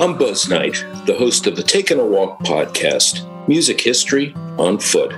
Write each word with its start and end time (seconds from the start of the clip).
I'm 0.00 0.16
Buzz 0.16 0.48
Knight, 0.48 0.84
the 1.06 1.16
host 1.18 1.48
of 1.48 1.56
the 1.56 1.62
Taking 1.64 1.98
a 1.98 2.06
Walk 2.06 2.38
podcast, 2.44 3.26
Music 3.48 3.80
History 3.80 4.32
on 4.56 4.78
Foot. 4.78 5.12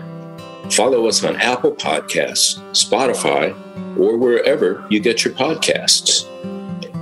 Follow 0.73 1.07
us 1.07 1.23
on 1.23 1.37
Apple 1.37 1.73
Podcasts, 1.73 2.59
Spotify, 2.71 3.51
or 3.99 4.17
wherever 4.17 4.87
you 4.89 4.99
get 4.99 5.23
your 5.23 5.35
podcasts. 5.35 6.25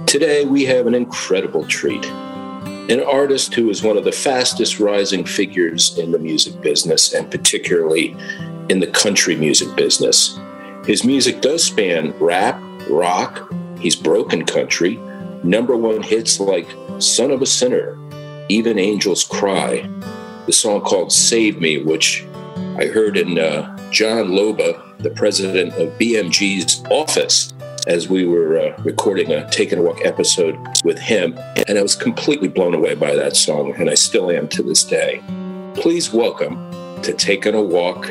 Today, 0.08 0.44
we 0.44 0.64
have 0.64 0.88
an 0.88 0.94
incredible 0.96 1.64
treat 1.66 2.04
an 2.04 3.00
artist 3.00 3.54
who 3.54 3.70
is 3.70 3.80
one 3.80 3.96
of 3.96 4.02
the 4.02 4.10
fastest 4.10 4.80
rising 4.80 5.24
figures 5.24 5.96
in 5.98 6.10
the 6.10 6.18
music 6.18 6.60
business, 6.60 7.14
and 7.14 7.30
particularly 7.30 8.16
in 8.70 8.80
the 8.80 8.88
country 8.88 9.36
music 9.36 9.68
business. 9.76 10.36
His 10.84 11.04
music 11.04 11.42
does 11.42 11.62
span 11.62 12.12
rap, 12.18 12.60
rock, 12.90 13.52
he's 13.78 13.94
broken 13.94 14.44
country, 14.44 14.96
number 15.44 15.76
one 15.76 16.02
hits 16.02 16.40
like 16.40 16.66
Son 16.98 17.30
of 17.30 17.42
a 17.42 17.46
Sinner, 17.46 17.96
Even 18.48 18.76
Angels 18.76 19.22
Cry, 19.22 19.88
the 20.46 20.52
song 20.52 20.80
called 20.80 21.12
Save 21.12 21.60
Me, 21.60 21.78
which 21.78 22.26
I 22.76 22.86
heard 22.86 23.16
in 23.16 23.38
uh, 23.38 23.76
Jon 23.90 24.30
Loba, 24.30 24.98
the 24.98 25.10
president 25.10 25.74
of 25.74 25.96
BMG's 25.96 26.84
office, 26.90 27.52
as 27.86 28.08
we 28.08 28.26
were 28.26 28.58
uh, 28.58 28.82
recording 28.82 29.30
a 29.30 29.48
Taking 29.50 29.78
a 29.78 29.82
Walk 29.82 30.04
episode 30.04 30.58
with 30.82 30.98
him. 30.98 31.38
And 31.68 31.78
I 31.78 31.82
was 31.82 31.94
completely 31.94 32.48
blown 32.48 32.74
away 32.74 32.96
by 32.96 33.14
that 33.14 33.36
song, 33.36 33.74
and 33.76 33.88
I 33.88 33.94
still 33.94 34.28
am 34.32 34.48
to 34.48 34.62
this 34.64 34.82
day. 34.82 35.22
Please 35.74 36.12
welcome 36.12 36.56
to 37.02 37.12
Taking 37.12 37.54
a 37.54 37.62
Walk, 37.62 38.10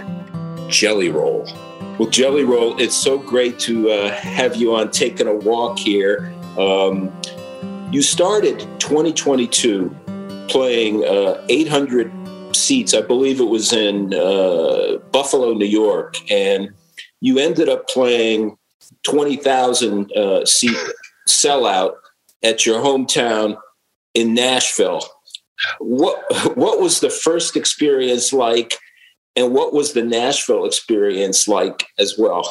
Jelly 0.69 1.09
Roll. 1.09 1.45
Well, 1.99 2.09
Jelly 2.09 2.45
Roll, 2.45 2.79
it's 2.79 2.95
so 2.95 3.17
great 3.17 3.59
to 3.59 3.89
uh, 3.89 4.11
have 4.11 4.55
you 4.55 4.75
on 4.75 4.91
Taking 4.91 5.27
a 5.27 5.35
Walk 5.35 5.77
here. 5.77 6.33
Um, 6.57 7.11
you 7.91 8.01
started 8.01 8.59
2022 8.79 9.95
playing 10.49 11.05
uh, 11.05 11.43
800 11.49 12.11
seats. 12.55 12.93
I 12.93 13.01
believe 13.01 13.39
it 13.39 13.45
was 13.45 13.71
in 13.71 14.13
uh, 14.13 14.97
Buffalo, 15.11 15.53
New 15.53 15.65
York, 15.65 16.15
and 16.29 16.69
you 17.21 17.39
ended 17.39 17.69
up 17.69 17.87
playing 17.87 18.57
20,000 19.03 20.11
uh, 20.11 20.45
seat 20.45 20.77
sellout 21.27 21.93
at 22.43 22.65
your 22.65 22.81
hometown 22.81 23.57
in 24.13 24.33
Nashville. 24.33 25.01
What 25.79 26.23
what 26.55 26.79
was 26.79 26.99
the 26.99 27.09
first 27.09 27.55
experience 27.55 28.31
like, 28.31 28.77
and 29.35 29.53
what 29.53 29.73
was 29.73 29.93
the 29.93 30.03
Nashville 30.03 30.65
experience 30.65 31.47
like 31.47 31.87
as 31.97 32.15
well? 32.15 32.47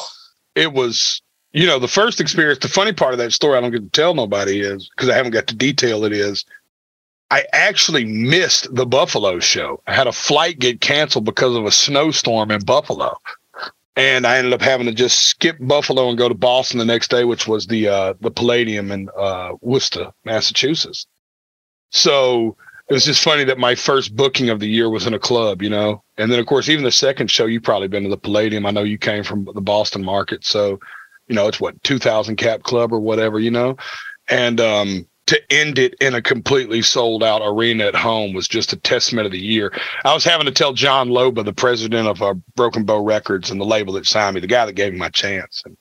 It 0.55 0.73
was 0.73 1.21
you 1.57 1.65
know, 1.65 1.79
the 1.79 1.87
first 1.87 2.21
experience, 2.21 2.59
the 2.59 2.67
funny 2.67 2.93
part 2.93 3.13
of 3.13 3.17
that 3.17 3.33
story 3.33 3.57
I 3.57 3.61
don't 3.61 3.71
get 3.71 3.81
to 3.81 3.89
tell 3.89 4.13
nobody 4.13 4.61
is 4.61 4.91
because 4.95 5.09
I 5.09 5.15
haven't 5.15 5.31
got 5.31 5.47
to 5.47 5.55
detail 5.55 6.05
it 6.05 6.13
is 6.13 6.45
I 7.31 7.45
actually 7.51 8.05
missed 8.05 8.73
the 8.75 8.85
Buffalo 8.85 9.39
show. 9.39 9.81
I 9.87 9.95
had 9.95 10.05
a 10.05 10.11
flight 10.11 10.59
get 10.59 10.81
canceled 10.81 11.25
because 11.25 11.55
of 11.55 11.65
a 11.65 11.71
snowstorm 11.71 12.51
in 12.51 12.63
Buffalo. 12.63 13.17
And 13.95 14.27
I 14.27 14.37
ended 14.37 14.53
up 14.53 14.61
having 14.61 14.85
to 14.85 14.93
just 14.93 15.21
skip 15.21 15.57
Buffalo 15.59 16.09
and 16.09 16.17
go 16.17 16.29
to 16.29 16.35
Boston 16.35 16.77
the 16.77 16.85
next 16.85 17.09
day, 17.09 17.23
which 17.23 17.47
was 17.47 17.65
the 17.65 17.87
uh, 17.87 18.13
the 18.21 18.29
Palladium 18.29 18.91
in 18.91 19.09
uh, 19.17 19.53
Worcester, 19.61 20.11
Massachusetts. 20.25 21.07
So 21.89 22.55
it 22.87 22.93
was 22.93 23.05
just 23.05 23.23
funny 23.23 23.45
that 23.45 23.57
my 23.57 23.73
first 23.73 24.15
booking 24.15 24.51
of 24.51 24.59
the 24.59 24.69
year 24.69 24.91
was 24.91 25.07
in 25.07 25.15
a 25.15 25.19
club, 25.19 25.63
you 25.63 25.71
know. 25.71 26.03
And 26.19 26.31
then 26.31 26.37
of 26.37 26.45
course, 26.45 26.69
even 26.69 26.83
the 26.83 26.91
second 26.91 27.31
show, 27.31 27.47
you 27.47 27.59
probably 27.59 27.87
been 27.87 28.03
to 28.03 28.09
the 28.09 28.15
Palladium. 28.15 28.67
I 28.67 28.71
know 28.71 28.83
you 28.83 28.99
came 28.99 29.23
from 29.23 29.49
the 29.55 29.61
Boston 29.61 30.05
market, 30.05 30.45
so 30.45 30.79
you 31.27 31.35
know, 31.35 31.47
it's 31.47 31.59
what, 31.59 31.81
2000 31.83 32.35
cap 32.35 32.63
club 32.63 32.93
or 32.93 32.99
whatever, 32.99 33.39
you 33.39 33.51
know? 33.51 33.77
And 34.29 34.59
um, 34.59 35.07
to 35.27 35.41
end 35.51 35.77
it 35.77 35.93
in 35.99 36.15
a 36.15 36.21
completely 36.21 36.81
sold 36.81 37.23
out 37.23 37.41
arena 37.43 37.85
at 37.85 37.95
home 37.95 38.33
was 38.33 38.47
just 38.47 38.73
a 38.73 38.77
testament 38.77 39.25
of 39.25 39.31
the 39.31 39.39
year. 39.39 39.71
I 40.05 40.13
was 40.13 40.23
having 40.23 40.45
to 40.45 40.51
tell 40.51 40.73
Jon 40.73 41.09
Loba, 41.09 41.43
the 41.43 41.53
president 41.53 42.07
of 42.07 42.21
uh, 42.21 42.33
Broken 42.55 42.85
Bow 42.85 43.03
Records 43.03 43.51
and 43.51 43.59
the 43.59 43.65
label 43.65 43.93
that 43.93 44.05
signed 44.05 44.35
me, 44.35 44.41
the 44.41 44.47
guy 44.47 44.65
that 44.65 44.73
gave 44.73 44.93
me 44.93 44.99
my 44.99 45.09
chance. 45.09 45.61
And 45.65 45.77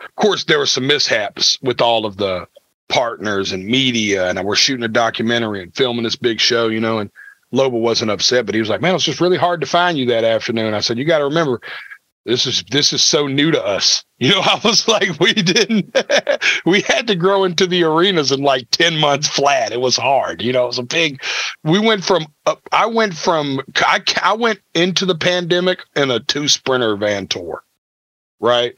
of 0.00 0.14
course, 0.16 0.44
there 0.44 0.58
were 0.58 0.66
some 0.66 0.86
mishaps 0.86 1.58
with 1.62 1.80
all 1.80 2.06
of 2.06 2.16
the 2.16 2.48
partners 2.88 3.52
and 3.52 3.66
media, 3.66 4.28
and 4.30 4.42
we're 4.44 4.56
shooting 4.56 4.84
a 4.84 4.88
documentary 4.88 5.62
and 5.62 5.74
filming 5.74 6.04
this 6.04 6.16
big 6.16 6.40
show, 6.40 6.68
you 6.68 6.80
know, 6.80 6.98
and 6.98 7.10
Loba 7.52 7.72
wasn't 7.72 8.10
upset, 8.10 8.46
but 8.46 8.54
he 8.54 8.60
was 8.60 8.68
like, 8.68 8.80
man, 8.80 8.94
it's 8.94 9.04
just 9.04 9.20
really 9.20 9.36
hard 9.36 9.60
to 9.60 9.66
find 9.66 9.98
you 9.98 10.06
that 10.06 10.24
afternoon. 10.24 10.74
I 10.74 10.80
said, 10.80 10.98
you 10.98 11.04
got 11.04 11.18
to 11.18 11.24
remember, 11.24 11.60
this 12.26 12.44
is 12.44 12.64
this 12.64 12.92
is 12.92 13.02
so 13.02 13.26
new 13.26 13.50
to 13.50 13.64
us. 13.64 14.04
You 14.18 14.30
know, 14.30 14.40
I 14.40 14.58
was 14.64 14.88
like, 14.88 15.20
we 15.20 15.34
didn't, 15.34 15.94
we 16.64 16.80
had 16.80 17.06
to 17.08 17.14
grow 17.14 17.44
into 17.44 17.66
the 17.66 17.82
arenas 17.82 18.32
in 18.32 18.40
like 18.40 18.70
10 18.70 18.96
months 18.96 19.28
flat. 19.28 19.72
It 19.72 19.80
was 19.82 19.94
hard. 19.94 20.40
You 20.40 20.54
know, 20.54 20.64
it 20.64 20.68
was 20.68 20.78
a 20.78 20.84
big, 20.84 21.22
we 21.64 21.78
went 21.78 22.02
from, 22.02 22.26
uh, 22.46 22.54
I 22.72 22.86
went 22.86 23.14
from, 23.14 23.60
I, 23.76 24.00
I 24.22 24.32
went 24.32 24.60
into 24.72 25.04
the 25.04 25.14
pandemic 25.14 25.80
in 25.96 26.10
a 26.10 26.18
two 26.18 26.48
sprinter 26.48 26.96
van 26.96 27.26
tour, 27.26 27.62
right? 28.40 28.74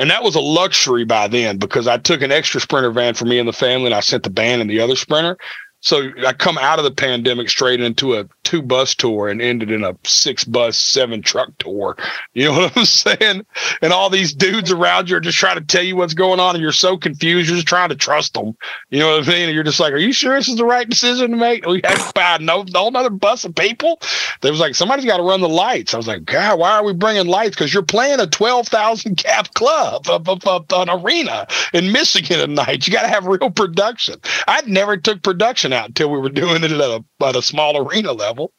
And 0.00 0.10
that 0.10 0.24
was 0.24 0.34
a 0.34 0.40
luxury 0.40 1.04
by 1.04 1.28
then 1.28 1.58
because 1.58 1.86
I 1.86 1.98
took 1.98 2.20
an 2.20 2.32
extra 2.32 2.60
sprinter 2.60 2.90
van 2.90 3.14
for 3.14 3.24
me 3.24 3.38
and 3.38 3.48
the 3.48 3.52
family 3.52 3.86
and 3.86 3.94
I 3.94 4.00
sent 4.00 4.24
the 4.24 4.30
band 4.30 4.62
in 4.62 4.66
the 4.66 4.80
other 4.80 4.96
sprinter. 4.96 5.38
So 5.80 6.10
I 6.26 6.32
come 6.32 6.58
out 6.58 6.78
of 6.78 6.84
the 6.84 6.90
pandemic 6.90 7.48
straight 7.48 7.80
into 7.80 8.14
a 8.14 8.28
two 8.42 8.62
bus 8.62 8.94
tour 8.94 9.28
and 9.28 9.40
ended 9.42 9.70
in 9.70 9.84
a 9.84 9.96
six 10.04 10.42
bus, 10.42 10.78
seven 10.78 11.22
truck 11.22 11.50
tour. 11.58 11.96
You 12.34 12.46
know 12.46 12.52
what 12.58 12.76
I'm 12.76 12.84
saying? 12.84 13.46
And 13.82 13.92
all 13.92 14.10
these 14.10 14.32
dudes 14.32 14.72
around 14.72 15.08
you 15.08 15.16
are 15.16 15.20
just 15.20 15.38
trying 15.38 15.58
to 15.58 15.64
tell 15.64 15.82
you 15.82 15.96
what's 15.96 16.14
going 16.14 16.40
on, 16.40 16.54
and 16.54 16.62
you're 16.62 16.72
so 16.72 16.96
confused. 16.96 17.48
You're 17.48 17.56
just 17.56 17.68
trying 17.68 17.90
to 17.90 17.94
trust 17.94 18.34
them. 18.34 18.56
You 18.90 19.00
know 19.00 19.16
what 19.16 19.28
I 19.28 19.30
mean? 19.30 19.46
And 19.46 19.54
you're 19.54 19.64
just 19.64 19.78
like, 19.78 19.92
"Are 19.92 19.98
you 19.98 20.12
sure 20.12 20.36
this 20.36 20.48
is 20.48 20.56
the 20.56 20.64
right 20.64 20.88
decision 20.88 21.30
to 21.30 21.36
make?" 21.36 21.66
We 21.66 21.80
had 21.84 21.98
to 21.98 22.12
buy 22.14 22.38
no, 22.40 22.64
no 22.72 22.88
another 22.88 23.10
bus 23.10 23.44
of 23.44 23.54
people. 23.54 24.00
They 24.40 24.50
was 24.50 24.60
like, 24.60 24.74
"Somebody's 24.74 25.04
got 25.04 25.18
to 25.18 25.22
run 25.22 25.40
the 25.40 25.48
lights." 25.48 25.94
I 25.94 25.98
was 25.98 26.08
like, 26.08 26.24
"God, 26.24 26.58
why 26.58 26.72
are 26.72 26.84
we 26.84 26.94
bringing 26.94 27.26
lights? 27.26 27.56
Because 27.56 27.72
you're 27.72 27.82
playing 27.82 28.20
a 28.20 28.26
twelve 28.26 28.68
thousand 28.68 29.16
cap 29.16 29.54
club, 29.54 30.08
of, 30.08 30.28
of, 30.28 30.44
of, 30.46 30.66
an 30.72 30.90
arena 30.90 31.46
in 31.72 31.92
Michigan 31.92 32.40
at 32.40 32.50
night. 32.50 32.86
You 32.86 32.92
got 32.92 33.02
to 33.02 33.08
have 33.08 33.26
real 33.26 33.50
production." 33.50 34.16
I'd 34.48 34.66
never 34.66 34.96
took 34.96 35.22
production 35.22 35.72
out 35.76 35.88
until 35.88 36.10
we 36.10 36.18
were 36.18 36.28
doing 36.28 36.64
it 36.64 36.72
at 36.72 36.80
a, 36.80 37.04
at 37.24 37.36
a 37.36 37.42
small 37.42 37.76
arena 37.76 38.12
level. 38.12 38.52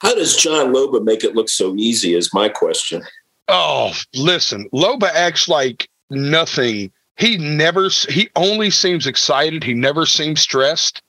How 0.00 0.14
does 0.14 0.36
Jon 0.36 0.72
Loba 0.72 1.02
make 1.02 1.24
it 1.24 1.34
look 1.34 1.48
so 1.48 1.74
easy? 1.74 2.14
Is 2.14 2.32
my 2.32 2.48
question. 2.48 3.02
Oh, 3.48 3.92
listen, 4.14 4.68
Loba 4.72 5.10
acts 5.12 5.48
like 5.48 5.88
nothing. 6.10 6.92
He 7.16 7.36
never, 7.36 7.88
he 8.08 8.28
only 8.36 8.70
seems 8.70 9.06
excited. 9.06 9.64
He 9.64 9.74
never 9.74 10.06
seems 10.06 10.40
stressed. 10.40 11.02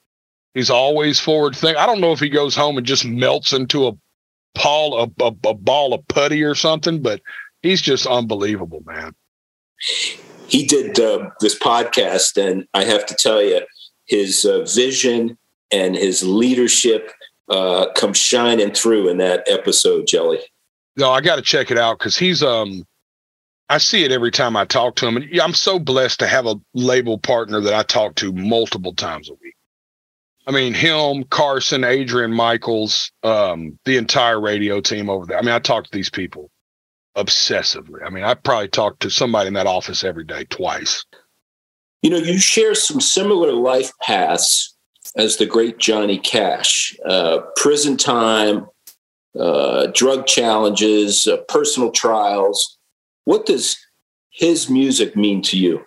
He's 0.55 0.71
always 0.71 1.19
forward 1.19 1.55
think. 1.55 1.77
I 1.77 1.85
don't 1.85 2.01
know 2.01 2.11
if 2.11 2.19
he 2.19 2.29
goes 2.29 2.55
home 2.55 2.77
and 2.77 2.87
just 2.87 3.05
melts 3.05 3.53
into 3.53 3.87
a 3.87 3.91
ball, 4.55 5.03
a, 5.03 5.23
a, 5.23 5.49
a 5.49 5.53
ball 5.53 5.93
of 5.93 6.07
putty 6.07 6.43
or 6.43 6.55
something, 6.55 7.01
but 7.01 7.21
he's 7.61 7.81
just 7.81 8.07
unbelievable, 8.07 8.81
man. 8.85 9.13
He 10.47 10.65
did 10.65 10.99
uh, 10.99 11.29
this 11.41 11.57
podcast, 11.57 12.35
and 12.43 12.67
I 12.73 12.85
have 12.85 13.05
to 13.05 13.15
tell 13.15 13.43
you, 13.43 13.61
his 14.09 14.43
uh, 14.45 14.63
vision 14.63 15.37
and 15.71 15.95
his 15.95 16.23
leadership 16.23 17.11
uh, 17.49 17.87
come 17.95 18.13
shining 18.13 18.71
through 18.71 19.09
in 19.09 19.17
that 19.17 19.43
episode, 19.47 20.07
Jelly. 20.07 20.39
No, 20.97 21.11
I 21.11 21.21
got 21.21 21.37
to 21.37 21.41
check 21.41 21.71
it 21.71 21.77
out 21.77 21.99
because 21.99 22.17
he's 22.17 22.43
um, 22.43 22.85
I 23.69 23.77
see 23.77 24.03
it 24.03 24.11
every 24.11 24.31
time 24.31 24.57
I 24.57 24.65
talk 24.65 24.95
to 24.97 25.07
him, 25.07 25.17
and 25.17 25.39
I'm 25.39 25.53
so 25.53 25.79
blessed 25.79 26.19
to 26.19 26.27
have 26.27 26.47
a 26.47 26.55
label 26.73 27.17
partner 27.17 27.61
that 27.61 27.73
I 27.73 27.83
talk 27.83 28.15
to 28.15 28.33
multiple 28.33 28.93
times 28.93 29.29
a 29.29 29.33
week. 29.33 29.55
I 30.47 30.51
mean, 30.51 30.73
him, 30.73 31.25
Carson, 31.25 31.83
Adrian 31.83 32.33
Michaels, 32.33 33.11
um, 33.21 33.77
the 33.85 33.97
entire 33.97 34.41
radio 34.41 34.81
team 34.81 35.07
over 35.07 35.27
there. 35.27 35.37
I 35.37 35.41
mean, 35.41 35.53
I 35.53 35.59
talk 35.59 35.83
to 35.83 35.91
these 35.91 36.09
people 36.09 36.49
obsessively. 37.15 38.03
I 38.03 38.09
mean, 38.09 38.23
I 38.23 38.33
probably 38.33 38.69
talk 38.69 38.97
to 38.99 39.11
somebody 39.11 39.47
in 39.47 39.53
that 39.53 39.67
office 39.67 40.03
every 40.03 40.23
day, 40.23 40.45
twice. 40.45 41.05
You 42.01 42.09
know, 42.09 42.17
you 42.17 42.39
share 42.39 42.75
some 42.75 43.01
similar 43.01 43.51
life 43.51 43.91
paths 44.01 44.75
as 45.15 45.37
the 45.37 45.45
great 45.45 45.77
Johnny 45.79 46.17
Cash. 46.17 46.95
Uh, 47.05 47.39
prison 47.55 47.97
time, 47.97 48.67
uh, 49.37 49.87
drug 49.93 50.25
challenges, 50.25 51.27
uh, 51.27 51.37
personal 51.47 51.91
trials. 51.91 52.77
What 53.25 53.45
does 53.45 53.77
his 54.29 54.69
music 54.69 55.15
mean 55.15 55.41
to 55.43 55.57
you? 55.57 55.85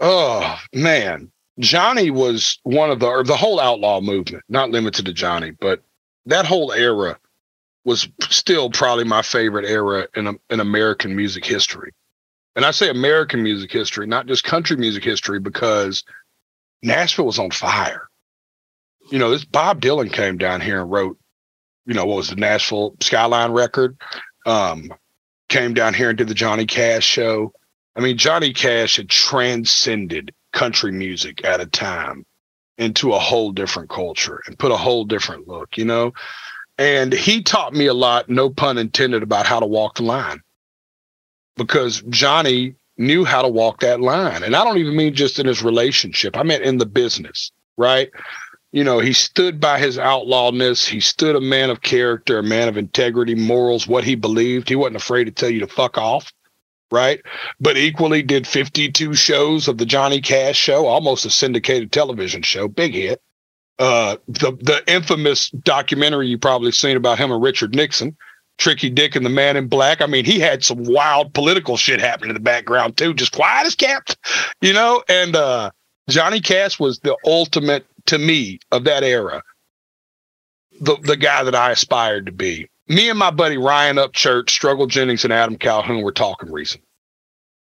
Oh 0.00 0.58
man, 0.72 1.30
Johnny 1.58 2.10
was 2.10 2.58
one 2.62 2.90
of 2.90 3.00
the 3.00 3.06
or 3.06 3.24
the 3.24 3.36
whole 3.36 3.58
outlaw 3.58 4.00
movement, 4.00 4.44
not 4.48 4.70
limited 4.70 5.06
to 5.06 5.12
Johnny, 5.12 5.50
but 5.50 5.82
that 6.26 6.46
whole 6.46 6.72
era 6.72 7.18
was 7.84 8.08
still 8.28 8.70
probably 8.70 9.04
my 9.04 9.22
favorite 9.22 9.64
era 9.64 10.06
in 10.14 10.38
in 10.50 10.60
American 10.60 11.16
music 11.16 11.44
history. 11.44 11.92
And 12.58 12.66
I 12.66 12.72
say 12.72 12.90
American 12.90 13.44
music 13.44 13.70
history, 13.70 14.08
not 14.08 14.26
just 14.26 14.42
country 14.42 14.76
music 14.76 15.04
history, 15.04 15.38
because 15.38 16.02
Nashville 16.82 17.26
was 17.26 17.38
on 17.38 17.52
fire. 17.52 18.08
You 19.12 19.20
know, 19.20 19.30
this 19.30 19.44
Bob 19.44 19.80
Dylan 19.80 20.12
came 20.12 20.38
down 20.38 20.60
here 20.60 20.80
and 20.80 20.90
wrote, 20.90 21.16
you 21.86 21.94
know, 21.94 22.04
what 22.04 22.16
was 22.16 22.30
the 22.30 22.34
Nashville 22.34 22.96
Skyline 22.98 23.52
record? 23.52 23.96
Um, 24.44 24.92
came 25.48 25.72
down 25.72 25.94
here 25.94 26.08
and 26.08 26.18
did 26.18 26.26
the 26.26 26.34
Johnny 26.34 26.66
Cash 26.66 27.06
show. 27.06 27.52
I 27.94 28.00
mean, 28.00 28.18
Johnny 28.18 28.52
Cash 28.52 28.96
had 28.96 29.08
transcended 29.08 30.34
country 30.52 30.90
music 30.90 31.44
at 31.44 31.60
a 31.60 31.66
time 31.66 32.26
into 32.76 33.12
a 33.12 33.20
whole 33.20 33.52
different 33.52 33.88
culture 33.88 34.42
and 34.48 34.58
put 34.58 34.72
a 34.72 34.76
whole 34.76 35.04
different 35.04 35.46
look, 35.46 35.78
you 35.78 35.84
know? 35.84 36.12
And 36.76 37.12
he 37.12 37.40
taught 37.40 37.72
me 37.72 37.86
a 37.86 37.94
lot, 37.94 38.28
no 38.28 38.50
pun 38.50 38.78
intended, 38.78 39.22
about 39.22 39.46
how 39.46 39.60
to 39.60 39.66
walk 39.66 39.94
the 39.94 40.02
line. 40.02 40.42
Because 41.58 42.02
Johnny 42.08 42.74
knew 42.98 43.24
how 43.24 43.42
to 43.42 43.48
walk 43.48 43.80
that 43.80 44.00
line. 44.00 44.42
And 44.42 44.56
I 44.56 44.64
don't 44.64 44.78
even 44.78 44.96
mean 44.96 45.14
just 45.14 45.38
in 45.38 45.46
his 45.46 45.62
relationship, 45.62 46.36
I 46.36 46.42
meant 46.42 46.64
in 46.64 46.78
the 46.78 46.86
business, 46.86 47.52
right? 47.76 48.10
You 48.72 48.84
know, 48.84 48.98
he 48.98 49.12
stood 49.12 49.60
by 49.60 49.78
his 49.78 49.98
outlawness. 49.98 50.86
He 50.86 51.00
stood 51.00 51.36
a 51.36 51.40
man 51.40 51.70
of 51.70 51.80
character, 51.80 52.38
a 52.38 52.42
man 52.42 52.68
of 52.68 52.76
integrity, 52.76 53.34
morals, 53.34 53.86
what 53.86 54.04
he 54.04 54.14
believed. 54.14 54.68
He 54.68 54.76
wasn't 54.76 54.96
afraid 54.96 55.24
to 55.24 55.30
tell 55.30 55.48
you 55.48 55.60
to 55.60 55.66
fuck 55.66 55.96
off, 55.96 56.32
right? 56.90 57.22
But 57.60 57.78
equally 57.78 58.22
did 58.22 58.46
52 58.46 59.14
shows 59.14 59.68
of 59.68 59.78
the 59.78 59.86
Johnny 59.86 60.20
Cash 60.20 60.58
show, 60.58 60.86
almost 60.86 61.24
a 61.24 61.30
syndicated 61.30 61.92
television 61.92 62.42
show, 62.42 62.68
big 62.68 62.92
hit. 62.92 63.22
Uh, 63.78 64.16
the 64.26 64.50
the 64.60 64.82
infamous 64.92 65.50
documentary 65.50 66.26
you 66.26 66.36
probably 66.36 66.72
seen 66.72 66.96
about 66.96 67.16
him 67.16 67.30
and 67.30 67.40
Richard 67.40 67.76
Nixon, 67.76 68.16
Tricky 68.58 68.90
Dick 68.90 69.16
and 69.16 69.24
the 69.24 69.30
Man 69.30 69.56
in 69.56 69.68
Black. 69.68 70.02
I 70.02 70.06
mean, 70.06 70.24
he 70.24 70.38
had 70.38 70.64
some 70.64 70.84
wild 70.84 71.32
political 71.32 71.76
shit 71.76 72.00
happening 72.00 72.30
in 72.30 72.34
the 72.34 72.40
background 72.40 72.96
too, 72.96 73.14
just 73.14 73.32
quiet 73.32 73.66
as 73.66 73.74
kept, 73.74 74.16
you 74.60 74.72
know. 74.72 75.02
And 75.08 75.34
uh, 75.36 75.70
Johnny 76.08 76.40
Cash 76.40 76.78
was 76.78 76.98
the 76.98 77.16
ultimate 77.24 77.86
to 78.06 78.18
me 78.18 78.58
of 78.72 78.84
that 78.84 79.04
era, 79.04 79.42
the 80.80 80.96
the 81.02 81.16
guy 81.16 81.44
that 81.44 81.54
I 81.54 81.70
aspired 81.70 82.26
to 82.26 82.32
be. 82.32 82.68
Me 82.88 83.08
and 83.08 83.18
my 83.18 83.30
buddy 83.30 83.58
Ryan 83.58 83.96
Upchurch, 83.96 84.50
Struggle 84.50 84.86
Jennings, 84.86 85.24
and 85.24 85.32
Adam 85.32 85.56
Calhoun 85.56 86.02
were 86.02 86.12
talking 86.12 86.50
recently, 86.50 86.86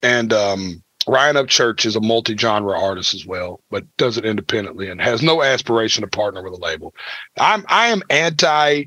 and 0.02 0.32
um, 0.32 0.82
Ryan 1.06 1.36
Upchurch 1.36 1.84
is 1.84 1.96
a 1.96 2.00
multi-genre 2.00 2.78
artist 2.78 3.12
as 3.12 3.26
well, 3.26 3.60
but 3.70 3.84
does 3.96 4.16
it 4.16 4.24
independently 4.24 4.88
and 4.88 5.00
has 5.00 5.22
no 5.22 5.42
aspiration 5.42 6.02
to 6.02 6.08
partner 6.08 6.42
with 6.42 6.54
a 6.54 6.62
label. 6.62 6.94
I'm 7.38 7.64
I 7.68 7.88
am 7.88 8.02
anti 8.08 8.84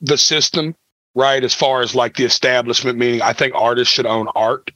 the 0.00 0.18
system 0.18 0.74
right? 1.14 1.42
As 1.42 1.54
far 1.54 1.82
as 1.82 1.94
like 1.94 2.16
the 2.16 2.24
establishment, 2.24 2.98
meaning 2.98 3.22
I 3.22 3.32
think 3.32 3.54
artists 3.54 3.92
should 3.92 4.06
own 4.06 4.28
art. 4.34 4.70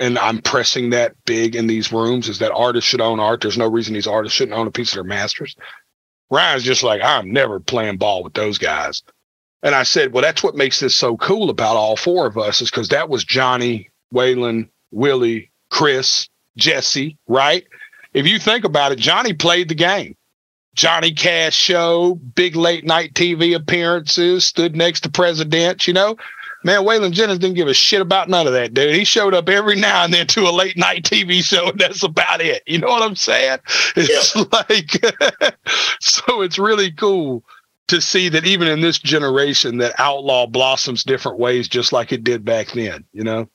And 0.00 0.18
I'm 0.18 0.42
pressing 0.42 0.90
that 0.90 1.14
big 1.24 1.54
in 1.54 1.68
these 1.68 1.92
rooms 1.92 2.28
is 2.28 2.40
that 2.40 2.52
artists 2.52 2.90
should 2.90 3.00
own 3.00 3.20
art. 3.20 3.40
There's 3.40 3.58
no 3.58 3.68
reason 3.68 3.94
these 3.94 4.08
artists 4.08 4.36
shouldn't 4.36 4.58
own 4.58 4.66
a 4.66 4.72
piece 4.72 4.90
of 4.90 4.96
their 4.96 5.04
masters. 5.04 5.54
Ryan's 6.30 6.64
just 6.64 6.82
like, 6.82 7.00
I'm 7.02 7.32
never 7.32 7.60
playing 7.60 7.98
ball 7.98 8.24
with 8.24 8.34
those 8.34 8.58
guys. 8.58 9.02
And 9.62 9.74
I 9.74 9.84
said, 9.84 10.12
well, 10.12 10.22
that's 10.22 10.42
what 10.42 10.56
makes 10.56 10.80
this 10.80 10.96
so 10.96 11.16
cool 11.16 11.48
about 11.48 11.76
all 11.76 11.96
four 11.96 12.26
of 12.26 12.36
us 12.36 12.60
is 12.60 12.70
because 12.70 12.88
that 12.88 13.08
was 13.08 13.24
Johnny, 13.24 13.90
Waylon, 14.12 14.68
Willie, 14.90 15.50
Kris, 15.70 16.28
Jessi, 16.58 17.16
right? 17.28 17.64
If 18.12 18.26
you 18.26 18.38
think 18.38 18.64
about 18.64 18.92
it, 18.92 18.98
Johnny 18.98 19.32
played 19.32 19.68
the 19.68 19.74
game. 19.74 20.16
Johnny 20.74 21.12
Cash 21.12 21.56
show, 21.56 22.16
big 22.34 22.56
late 22.56 22.84
night 22.84 23.14
TV 23.14 23.54
appearances, 23.54 24.44
stood 24.44 24.76
next 24.76 25.00
to 25.00 25.10
presidents, 25.10 25.86
you 25.86 25.94
know. 25.94 26.16
Man, 26.64 26.80
Waylon 26.80 27.12
Jennings 27.12 27.40
didn't 27.40 27.56
give 27.56 27.68
a 27.68 27.74
shit 27.74 28.00
about 28.00 28.30
none 28.30 28.46
of 28.46 28.54
that, 28.54 28.72
dude. 28.72 28.94
He 28.94 29.04
showed 29.04 29.34
up 29.34 29.50
every 29.50 29.76
now 29.76 30.04
and 30.04 30.14
then 30.14 30.26
to 30.28 30.48
a 30.48 30.50
late 30.50 30.78
night 30.78 31.04
TV 31.04 31.44
show, 31.44 31.68
and 31.68 31.78
that's 31.78 32.02
about 32.02 32.40
it. 32.40 32.62
You 32.66 32.78
know 32.78 32.88
what 32.88 33.02
I'm 33.02 33.16
saying? 33.16 33.58
It's 33.94 34.34
yeah. 34.34 34.44
like, 34.52 35.56
so 36.00 36.40
it's 36.40 36.58
really 36.58 36.90
cool 36.90 37.44
to 37.88 38.00
see 38.00 38.30
that 38.30 38.46
even 38.46 38.66
in 38.66 38.80
this 38.80 38.98
generation, 38.98 39.76
that 39.78 39.94
outlaw 39.98 40.46
blossoms 40.46 41.04
different 41.04 41.38
ways, 41.38 41.68
just 41.68 41.92
like 41.92 42.12
it 42.12 42.24
did 42.24 42.46
back 42.46 42.68
then, 42.68 43.04
you 43.12 43.22
know? 43.24 43.46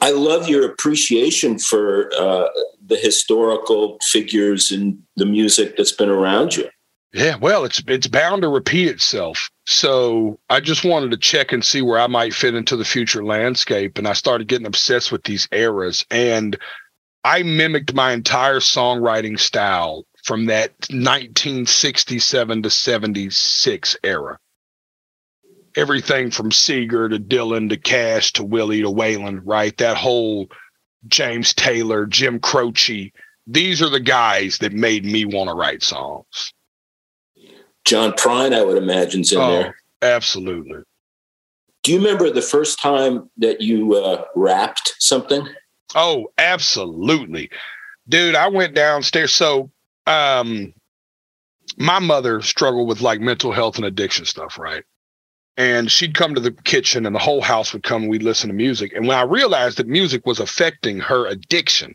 I 0.00 0.10
love 0.10 0.48
your 0.48 0.64
appreciation 0.70 1.58
for 1.58 2.10
uh, 2.18 2.48
the 2.84 2.96
historical 2.96 3.98
figures 4.10 4.70
and 4.70 4.98
the 5.16 5.26
music 5.26 5.76
that's 5.76 5.92
been 5.92 6.08
around 6.08 6.56
you. 6.56 6.68
Yeah, 7.12 7.36
well, 7.36 7.64
it's 7.64 7.82
it's 7.86 8.08
bound 8.08 8.42
to 8.42 8.48
repeat 8.48 8.88
itself. 8.88 9.48
So 9.64 10.38
I 10.50 10.60
just 10.60 10.84
wanted 10.84 11.12
to 11.12 11.16
check 11.16 11.50
and 11.50 11.64
see 11.64 11.80
where 11.80 11.98
I 11.98 12.08
might 12.08 12.34
fit 12.34 12.54
into 12.54 12.76
the 12.76 12.84
future 12.84 13.24
landscape, 13.24 13.96
and 13.96 14.06
I 14.06 14.12
started 14.12 14.48
getting 14.48 14.66
obsessed 14.66 15.10
with 15.10 15.24
these 15.24 15.48
eras. 15.50 16.04
And 16.10 16.58
I 17.24 17.42
mimicked 17.42 17.94
my 17.94 18.12
entire 18.12 18.60
songwriting 18.60 19.40
style 19.40 20.04
from 20.24 20.46
that 20.46 20.72
1967 20.90 22.62
to 22.62 22.70
76 22.70 23.96
era. 24.04 24.38
Everything 25.76 26.30
from 26.30 26.50
Seeger 26.50 27.08
to 27.08 27.18
Dylan 27.18 27.68
to 27.68 27.76
Cash 27.76 28.32
to 28.34 28.44
Willie 28.44 28.82
to 28.82 28.88
Waylon, 28.88 29.40
right? 29.44 29.76
That 29.76 29.96
whole 29.96 30.48
James 31.06 31.52
Taylor, 31.54 32.06
Jim 32.06 32.40
Croce. 32.40 33.12
These 33.46 33.82
are 33.82 33.90
the 33.90 34.00
guys 34.00 34.58
that 34.58 34.72
made 34.72 35.04
me 35.04 35.24
want 35.24 35.48
to 35.48 35.54
write 35.54 35.82
songs. 35.82 36.52
John 37.84 38.12
Prine, 38.12 38.52
I 38.52 38.64
would 38.64 38.78
imagine, 38.78 39.20
is 39.20 39.32
in 39.32 39.38
oh, 39.38 39.50
there. 39.50 39.76
Absolutely. 40.02 40.82
Do 41.84 41.92
you 41.92 41.98
remember 41.98 42.30
the 42.30 42.42
first 42.42 42.80
time 42.80 43.30
that 43.36 43.60
you 43.60 43.94
uh, 43.94 44.24
rapped 44.34 44.94
something? 44.98 45.46
Oh, 45.94 46.26
absolutely. 46.36 47.48
Dude, 48.08 48.34
I 48.34 48.48
went 48.48 48.74
downstairs. 48.74 49.32
So 49.32 49.70
um, 50.08 50.74
my 51.76 52.00
mother 52.00 52.42
struggled 52.42 52.88
with 52.88 53.02
like 53.02 53.20
mental 53.20 53.52
health 53.52 53.76
and 53.76 53.84
addiction 53.84 54.24
stuff, 54.24 54.58
right? 54.58 54.82
And 55.56 55.90
she'd 55.90 56.14
come 56.14 56.34
to 56.34 56.40
the 56.40 56.52
kitchen 56.52 57.06
and 57.06 57.14
the 57.14 57.20
whole 57.20 57.40
house 57.40 57.72
would 57.72 57.82
come 57.82 58.02
and 58.02 58.10
we'd 58.10 58.22
listen 58.22 58.48
to 58.48 58.54
music. 58.54 58.92
And 58.92 59.06
when 59.06 59.16
I 59.16 59.22
realized 59.22 59.78
that 59.78 59.86
music 59.86 60.26
was 60.26 60.38
affecting 60.38 61.00
her 61.00 61.26
addiction, 61.26 61.94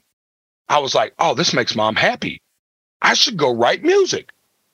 I 0.67 0.79
was 0.79 0.95
like, 0.95 1.13
oh, 1.19 1.35
this 1.35 1.53
makes 1.53 1.75
mom 1.75 1.95
happy. 1.95 2.41
I 3.01 3.13
should 3.13 3.37
go 3.37 3.53
write 3.53 3.83
music. 3.83 4.31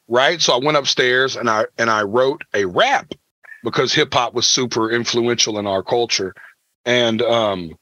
Right. 0.08 0.42
So 0.42 0.54
I 0.54 0.64
went 0.64 0.78
upstairs 0.78 1.36
and 1.36 1.50
I 1.50 1.66
and 1.78 1.90
I 1.90 2.04
wrote 2.04 2.44
a 2.54 2.64
rap 2.66 3.14
because 3.64 3.94
hip 3.94 4.14
hop 4.14 4.34
was 4.34 4.48
super 4.48 4.90
influential 4.90 5.60
in 5.60 5.68
our 5.68 5.84
culture. 5.84 6.34
And 6.86 7.22
um 7.22 7.76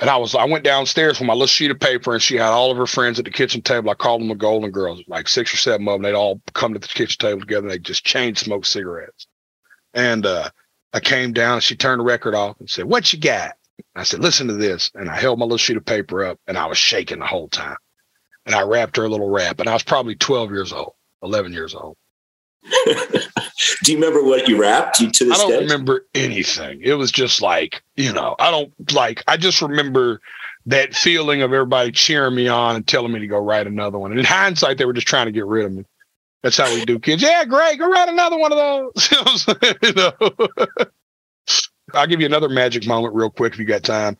and 0.00 0.10
I 0.10 0.16
was 0.16 0.34
I 0.34 0.44
went 0.44 0.64
downstairs 0.64 1.18
with 1.18 1.26
my 1.26 1.32
little 1.32 1.46
sheet 1.46 1.70
of 1.70 1.80
paper 1.80 2.12
and 2.12 2.22
she 2.22 2.36
had 2.36 2.50
all 2.50 2.70
of 2.70 2.76
her 2.76 2.86
friends 2.86 3.18
at 3.18 3.24
the 3.24 3.30
kitchen 3.32 3.62
table. 3.62 3.90
I 3.90 3.94
called 3.94 4.20
them 4.20 4.28
the 4.28 4.34
Golden 4.34 4.70
Girls, 4.70 5.02
like 5.08 5.26
six 5.28 5.52
or 5.52 5.56
seven 5.56 5.88
of 5.88 5.94
them. 5.94 6.02
They'd 6.02 6.14
all 6.14 6.40
come 6.52 6.72
to 6.74 6.78
the 6.78 6.86
kitchen 6.86 7.18
table 7.18 7.40
together 7.40 7.66
and 7.66 7.70
they 7.70 7.78
just 7.78 8.04
chain 8.04 8.36
smoke 8.36 8.66
cigarettes. 8.66 9.26
And 9.94 10.26
uh 10.26 10.50
I 10.92 11.00
came 11.00 11.32
down 11.32 11.54
and 11.54 11.62
she 11.62 11.74
turned 11.74 12.00
the 12.00 12.04
record 12.04 12.34
off 12.34 12.58
and 12.60 12.70
said, 12.70 12.84
What 12.84 13.12
you 13.12 13.18
got? 13.18 13.52
I 13.96 14.04
said, 14.04 14.20
Listen 14.20 14.46
to 14.48 14.54
this. 14.54 14.90
And 14.94 15.10
I 15.10 15.16
held 15.16 15.38
my 15.38 15.44
little 15.44 15.58
sheet 15.58 15.76
of 15.76 15.84
paper 15.84 16.24
up 16.24 16.38
and 16.46 16.56
I 16.56 16.66
was 16.66 16.78
shaking 16.78 17.18
the 17.18 17.26
whole 17.26 17.48
time. 17.48 17.76
And 18.46 18.54
I 18.54 18.62
rapped 18.62 18.96
her 18.96 19.04
a 19.04 19.08
little 19.08 19.30
rap. 19.30 19.58
And 19.60 19.68
I 19.68 19.72
was 19.72 19.82
probably 19.82 20.14
12 20.14 20.50
years 20.50 20.72
old, 20.72 20.92
11 21.22 21.52
years 21.52 21.74
old. 21.74 21.96
Do 23.84 23.92
you 23.92 23.98
remember 23.98 24.22
what 24.22 24.48
you 24.48 24.60
rapped 24.60 24.96
to 24.96 25.24
this 25.24 25.38
I 25.38 25.42
don't 25.42 25.50
day? 25.50 25.58
remember 25.58 26.06
anything. 26.14 26.80
It 26.82 26.94
was 26.94 27.12
just 27.12 27.42
like, 27.42 27.82
you 27.96 28.12
know, 28.12 28.36
I 28.38 28.50
don't 28.50 28.72
like, 28.92 29.22
I 29.26 29.36
just 29.36 29.60
remember 29.60 30.20
that 30.66 30.94
feeling 30.94 31.42
of 31.42 31.52
everybody 31.52 31.92
cheering 31.92 32.34
me 32.34 32.48
on 32.48 32.76
and 32.76 32.86
telling 32.86 33.12
me 33.12 33.20
to 33.20 33.26
go 33.26 33.38
write 33.38 33.66
another 33.66 33.98
one. 33.98 34.12
And 34.12 34.20
in 34.20 34.26
hindsight, 34.26 34.78
they 34.78 34.86
were 34.86 34.94
just 34.94 35.06
trying 35.06 35.26
to 35.26 35.32
get 35.32 35.44
rid 35.44 35.66
of 35.66 35.72
me. 35.72 35.84
That's 36.44 36.58
how 36.58 36.72
we 36.74 36.84
do 36.84 36.98
kids. 36.98 37.22
Yeah, 37.22 37.46
great. 37.46 37.78
Go 37.78 37.90
write 37.90 38.10
another 38.10 38.36
one 38.36 38.52
of 38.52 38.58
those. 38.58 39.08
you 39.82 39.92
know? 39.94 40.12
I'll 41.94 42.06
give 42.06 42.20
you 42.20 42.26
another 42.26 42.50
magic 42.50 42.86
moment 42.86 43.14
real 43.14 43.30
quick 43.30 43.54
if 43.54 43.58
you 43.58 43.64
got 43.64 43.82
time. 43.82 44.18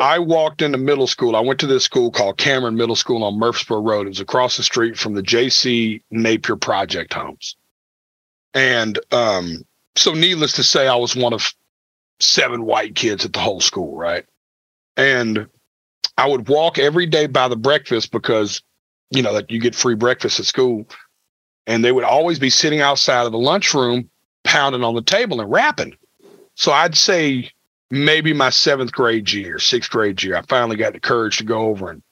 I 0.00 0.18
walked 0.18 0.62
into 0.62 0.78
middle 0.78 1.06
school. 1.06 1.36
I 1.36 1.40
went 1.40 1.60
to 1.60 1.66
this 1.66 1.84
school 1.84 2.10
called 2.10 2.38
Cameron 2.38 2.76
Middle 2.76 2.96
School 2.96 3.22
on 3.22 3.38
Murfreesboro 3.38 3.80
Road. 3.80 4.06
It 4.06 4.10
was 4.10 4.20
across 4.20 4.56
the 4.56 4.62
street 4.62 4.96
from 4.96 5.12
the 5.12 5.22
J.C. 5.22 6.02
Napier 6.10 6.56
Project 6.56 7.12
homes. 7.12 7.54
And 8.54 8.98
um, 9.10 9.66
so, 9.94 10.14
needless 10.14 10.54
to 10.54 10.62
say, 10.62 10.88
I 10.88 10.94
was 10.94 11.14
one 11.14 11.34
of 11.34 11.52
seven 12.18 12.64
white 12.64 12.94
kids 12.94 13.26
at 13.26 13.34
the 13.34 13.40
whole 13.40 13.60
school, 13.60 13.94
right? 13.94 14.24
And 14.96 15.48
I 16.16 16.28
would 16.28 16.48
walk 16.48 16.78
every 16.78 17.04
day 17.04 17.26
by 17.26 17.48
the 17.48 17.56
breakfast 17.56 18.10
because, 18.10 18.62
you 19.10 19.20
know, 19.20 19.34
that 19.34 19.50
you 19.50 19.60
get 19.60 19.74
free 19.74 19.96
breakfast 19.96 20.40
at 20.40 20.46
school. 20.46 20.86
And 21.66 21.84
they 21.84 21.92
would 21.92 22.04
always 22.04 22.38
be 22.38 22.50
sitting 22.50 22.80
outside 22.80 23.24
of 23.24 23.32
the 23.32 23.38
lunchroom, 23.38 24.10
pounding 24.44 24.82
on 24.82 24.94
the 24.94 25.02
table 25.02 25.40
and 25.40 25.50
rapping. 25.50 25.96
So 26.54 26.72
I'd 26.72 26.96
say 26.96 27.50
maybe 27.90 28.32
my 28.32 28.50
seventh 28.50 28.92
grade 28.92 29.30
year, 29.32 29.58
sixth 29.58 29.90
grade 29.90 30.22
year, 30.22 30.36
I 30.36 30.42
finally 30.42 30.76
got 30.76 30.92
the 30.92 31.00
courage 31.00 31.38
to 31.38 31.44
go 31.44 31.68
over 31.68 31.90
and 31.90 32.02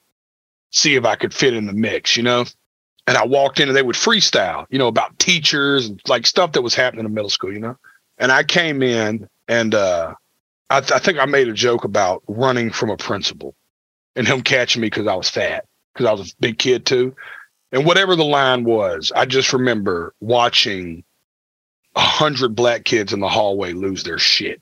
see 0.69 0.95
if 0.95 1.05
I 1.05 1.15
could 1.15 1.33
fit 1.33 1.53
in 1.53 1.65
the 1.65 1.73
mix, 1.73 2.15
you 2.15 2.23
know? 2.23 2.45
And 3.07 3.17
I 3.17 3.25
walked 3.25 3.59
in 3.59 3.67
and 3.67 3.75
they 3.75 3.81
would 3.81 3.95
freestyle, 3.95 4.65
you 4.69 4.77
know, 4.77 4.87
about 4.87 5.17
teachers 5.19 5.87
and 5.87 5.99
like 6.07 6.25
stuff 6.25 6.53
that 6.53 6.61
was 6.61 6.75
happening 6.75 7.05
in 7.05 7.13
middle 7.13 7.29
school, 7.29 7.51
you 7.51 7.59
know? 7.59 7.77
And 8.17 8.31
I 8.31 8.43
came 8.43 8.81
in 8.81 9.27
and 9.47 9.75
uh, 9.75 10.13
I, 10.69 10.79
th- 10.79 10.91
I 10.91 10.99
think 10.99 11.19
I 11.19 11.25
made 11.25 11.49
a 11.49 11.53
joke 11.53 11.83
about 11.83 12.23
running 12.27 12.69
from 12.69 12.89
a 12.89 12.97
principal 12.97 13.55
and 14.15 14.27
him 14.27 14.41
catching 14.41 14.81
me 14.81 14.87
because 14.87 15.07
I 15.07 15.15
was 15.15 15.29
fat, 15.29 15.65
because 15.93 16.05
I 16.05 16.11
was 16.11 16.31
a 16.31 16.35
big 16.39 16.57
kid 16.57 16.85
too. 16.85 17.15
And 17.71 17.85
whatever 17.85 18.15
the 18.15 18.25
line 18.25 18.63
was, 18.63 19.11
I 19.15 19.25
just 19.25 19.53
remember 19.53 20.13
watching 20.19 21.03
a 21.95 22.01
hundred 22.01 22.55
black 22.55 22.83
kids 22.85 23.13
in 23.13 23.19
the 23.19 23.29
hallway 23.29 23.73
lose 23.73 24.03
their 24.03 24.19
shit 24.19 24.61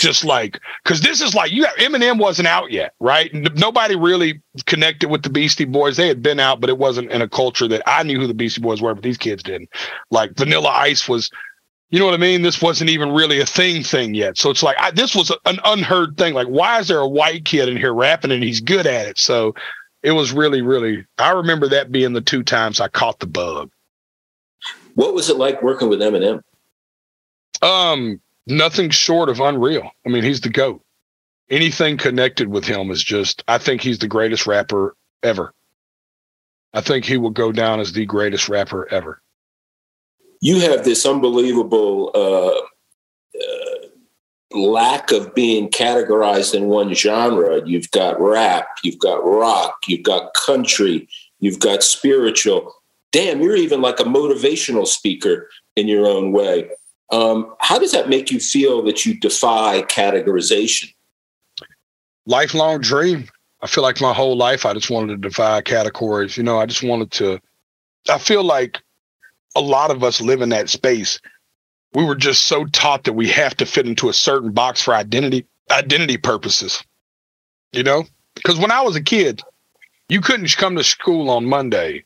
just 0.00 0.24
like 0.24 0.60
because 0.82 1.00
this 1.00 1.20
is 1.20 1.34
like 1.34 1.50
you 1.50 1.64
have 1.64 1.74
Eminem 1.76 2.18
wasn't 2.18 2.48
out 2.48 2.70
yet, 2.70 2.94
right? 3.00 3.30
N- 3.32 3.48
Nobody 3.54 3.96
really 3.96 4.42
connected 4.66 5.08
with 5.08 5.22
the 5.22 5.30
Beastie 5.30 5.64
Boys. 5.64 5.96
They 5.96 6.08
had 6.08 6.22
been 6.22 6.40
out, 6.40 6.60
but 6.60 6.70
it 6.70 6.78
wasn't 6.78 7.10
in 7.10 7.22
a 7.22 7.28
culture 7.28 7.68
that 7.68 7.82
I 7.86 8.02
knew 8.02 8.18
who 8.20 8.26
the 8.26 8.34
Beastie 8.34 8.60
Boys 8.60 8.82
were, 8.82 8.94
but 8.94 9.02
these 9.02 9.18
kids 9.18 9.42
didn't. 9.42 9.70
Like 10.10 10.36
Vanilla 10.36 10.68
Ice 10.68 11.08
was, 11.08 11.30
you 11.90 11.98
know 11.98 12.04
what 12.04 12.14
I 12.14 12.18
mean? 12.18 12.42
This 12.42 12.60
wasn't 12.60 12.90
even 12.90 13.12
really 13.12 13.40
a 13.40 13.46
thing 13.46 13.82
thing 13.82 14.14
yet. 14.14 14.36
So 14.36 14.50
it's 14.50 14.62
like 14.62 14.76
I, 14.78 14.90
this 14.90 15.14
was 15.14 15.32
an 15.46 15.58
unheard 15.64 16.16
thing. 16.18 16.34
Like, 16.34 16.48
why 16.48 16.78
is 16.80 16.88
there 16.88 16.98
a 17.00 17.08
white 17.08 17.44
kid 17.44 17.68
in 17.68 17.76
here 17.76 17.94
rapping 17.94 18.30
and 18.30 18.42
he's 18.42 18.60
good 18.60 18.86
at 18.86 19.06
it? 19.06 19.18
So 19.18 19.54
it 20.02 20.12
was 20.12 20.32
really, 20.32 20.62
really. 20.62 21.06
I 21.18 21.32
remember 21.32 21.68
that 21.68 21.92
being 21.92 22.12
the 22.12 22.20
two 22.20 22.42
times 22.42 22.80
I 22.80 22.88
caught 22.88 23.18
the 23.18 23.26
bug. 23.26 23.70
What 24.94 25.14
was 25.14 25.30
it 25.30 25.36
like 25.36 25.62
working 25.62 25.88
with 25.88 26.00
Eminem? 26.00 26.42
Um, 27.62 28.20
nothing 28.46 28.90
short 28.90 29.28
of 29.28 29.40
unreal. 29.40 29.90
I 30.04 30.08
mean, 30.08 30.22
he's 30.22 30.40
the 30.40 30.48
GOAT. 30.48 30.82
Anything 31.50 31.96
connected 31.96 32.48
with 32.48 32.64
him 32.64 32.90
is 32.90 33.02
just, 33.02 33.42
I 33.48 33.58
think 33.58 33.80
he's 33.80 33.98
the 33.98 34.08
greatest 34.08 34.46
rapper 34.46 34.94
ever. 35.22 35.54
I 36.74 36.80
think 36.80 37.04
he 37.04 37.16
will 37.16 37.30
go 37.30 37.52
down 37.52 37.80
as 37.80 37.92
the 37.92 38.04
greatest 38.04 38.48
rapper 38.48 38.86
ever. 38.92 39.22
You 40.40 40.60
have 40.60 40.84
this 40.84 41.06
unbelievable 41.06 42.10
uh, 42.14 42.60
lack 44.52 45.12
of 45.12 45.34
being 45.34 45.68
categorized 45.68 46.54
in 46.54 46.66
one 46.66 46.94
genre. 46.94 47.60
You've 47.66 47.90
got 47.90 48.20
rap, 48.20 48.66
you've 48.82 48.98
got 48.98 49.24
rock, 49.24 49.76
you've 49.86 50.02
got 50.02 50.34
country, 50.34 51.08
you've 51.40 51.60
got 51.60 51.82
spiritual. 51.82 52.72
Damn, 53.12 53.40
you're 53.40 53.56
even 53.56 53.80
like 53.80 54.00
a 54.00 54.04
motivational 54.04 54.86
speaker 54.86 55.48
in 55.76 55.88
your 55.88 56.06
own 56.06 56.32
way. 56.32 56.70
Um, 57.10 57.54
how 57.60 57.78
does 57.78 57.92
that 57.92 58.08
make 58.08 58.30
you 58.30 58.38
feel 58.38 58.82
that 58.82 59.06
you 59.06 59.18
defy 59.18 59.82
categorization? 59.82 60.92
Lifelong 62.26 62.80
dream. 62.80 63.28
I 63.62 63.66
feel 63.66 63.82
like 63.82 64.00
my 64.00 64.12
whole 64.12 64.36
life 64.36 64.66
I 64.66 64.74
just 64.74 64.90
wanted 64.90 65.22
to 65.22 65.28
defy 65.28 65.60
categories. 65.62 66.36
You 66.36 66.42
know, 66.42 66.58
I 66.58 66.66
just 66.66 66.82
wanted 66.82 67.10
to. 67.12 67.40
I 68.08 68.18
feel 68.18 68.44
like 68.44 68.78
a 69.56 69.60
lot 69.60 69.90
of 69.90 70.04
us 70.04 70.20
live 70.20 70.42
in 70.42 70.50
that 70.50 70.68
space. 70.68 71.18
We 71.94 72.04
were 72.04 72.16
just 72.16 72.44
so 72.44 72.64
taught 72.66 73.04
that 73.04 73.14
we 73.14 73.28
have 73.28 73.56
to 73.56 73.66
fit 73.66 73.86
into 73.86 74.08
a 74.08 74.14
certain 74.14 74.52
box 74.52 74.82
for 74.82 74.94
identity 74.94 75.46
identity 75.70 76.16
purposes. 76.16 76.82
You 77.72 77.82
know, 77.82 78.04
because 78.34 78.58
when 78.58 78.70
I 78.70 78.82
was 78.82 78.96
a 78.96 79.02
kid, 79.02 79.42
you 80.08 80.20
couldn't 80.20 80.56
come 80.56 80.76
to 80.76 80.84
school 80.84 81.30
on 81.30 81.44
Monday 81.44 82.04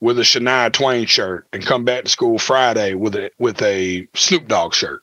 with 0.00 0.18
a 0.18 0.22
Shania 0.22 0.72
Twain 0.72 1.06
shirt 1.06 1.46
and 1.52 1.64
come 1.64 1.84
back 1.84 2.04
to 2.04 2.10
school 2.10 2.38
Friday 2.38 2.94
with 2.94 3.14
a 3.14 3.30
with 3.38 3.60
a 3.62 4.08
Snoop 4.14 4.48
Dogg 4.48 4.74
shirt. 4.74 5.02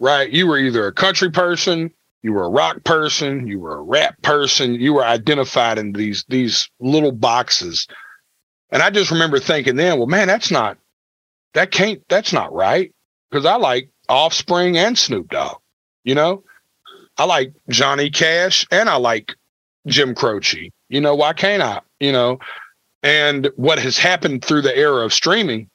Right? 0.00 0.30
You 0.30 0.48
were 0.48 0.58
either 0.58 0.86
a 0.86 0.92
country 0.92 1.30
person, 1.30 1.92
you 2.22 2.32
were 2.32 2.44
a 2.44 2.50
rock 2.50 2.82
person, 2.84 3.46
you 3.46 3.60
were 3.60 3.76
a 3.76 3.82
rap 3.82 4.20
person, 4.22 4.74
you 4.74 4.94
were 4.94 5.04
identified 5.04 5.78
in 5.78 5.92
these 5.92 6.24
these 6.28 6.68
little 6.80 7.12
boxes. 7.12 7.86
And 8.70 8.82
I 8.82 8.90
just 8.90 9.10
remember 9.10 9.38
thinking 9.38 9.76
then, 9.76 9.98
well, 9.98 10.06
man, 10.06 10.28
that's 10.28 10.50
not 10.50 10.78
that 11.54 11.70
can't 11.70 12.02
that's 12.08 12.32
not 12.32 12.52
right. 12.52 12.92
Because 13.30 13.46
I 13.46 13.56
like 13.56 13.88
Offspring 14.08 14.76
and 14.76 14.98
Snoop 14.98 15.28
Dogg, 15.30 15.58
you 16.04 16.14
know? 16.14 16.44
I 17.16 17.24
like 17.24 17.52
Johnny 17.68 18.10
Cash 18.10 18.66
and 18.70 18.88
I 18.88 18.96
like 18.96 19.34
Jim 19.86 20.14
Croce. 20.14 20.70
You 20.88 21.00
know, 21.00 21.14
why 21.14 21.32
can't 21.32 21.62
I? 21.62 21.80
You 22.00 22.12
know, 22.12 22.38
and 23.02 23.50
what 23.56 23.78
has 23.78 23.98
happened 23.98 24.44
through 24.44 24.62
the 24.62 24.76
era 24.76 25.04
of 25.04 25.12
streaming 25.12 25.68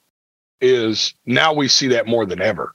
is 0.61 1.13
now 1.25 1.53
we 1.53 1.67
see 1.67 1.87
that 1.89 2.07
more 2.07 2.25
than 2.25 2.41
ever. 2.41 2.73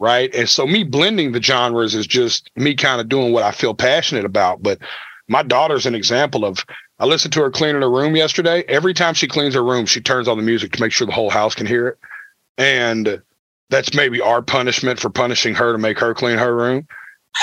Right. 0.00 0.34
And 0.34 0.48
so 0.48 0.66
me 0.66 0.82
blending 0.82 1.32
the 1.32 1.42
genres 1.42 1.94
is 1.94 2.06
just 2.06 2.50
me 2.56 2.74
kind 2.74 3.00
of 3.00 3.08
doing 3.08 3.32
what 3.32 3.44
I 3.44 3.52
feel 3.52 3.74
passionate 3.74 4.24
about. 4.24 4.62
But 4.62 4.78
my 5.28 5.42
daughter's 5.42 5.86
an 5.86 5.94
example 5.94 6.44
of 6.44 6.64
I 6.98 7.06
listened 7.06 7.32
to 7.34 7.42
her 7.42 7.50
cleaning 7.50 7.82
her 7.82 7.90
room 7.90 8.16
yesterday. 8.16 8.64
Every 8.68 8.92
time 8.92 9.14
she 9.14 9.28
cleans 9.28 9.54
her 9.54 9.64
room, 9.64 9.86
she 9.86 10.00
turns 10.00 10.28
on 10.28 10.36
the 10.36 10.42
music 10.42 10.72
to 10.72 10.80
make 10.80 10.92
sure 10.92 11.06
the 11.06 11.12
whole 11.12 11.30
house 11.30 11.54
can 11.54 11.66
hear 11.66 11.88
it. 11.88 11.98
And 12.58 13.22
that's 13.70 13.94
maybe 13.94 14.20
our 14.20 14.42
punishment 14.42 15.00
for 15.00 15.10
punishing 15.10 15.54
her 15.54 15.72
to 15.72 15.78
make 15.78 15.98
her 15.98 16.14
clean 16.14 16.38
her 16.38 16.54
room. 16.54 16.86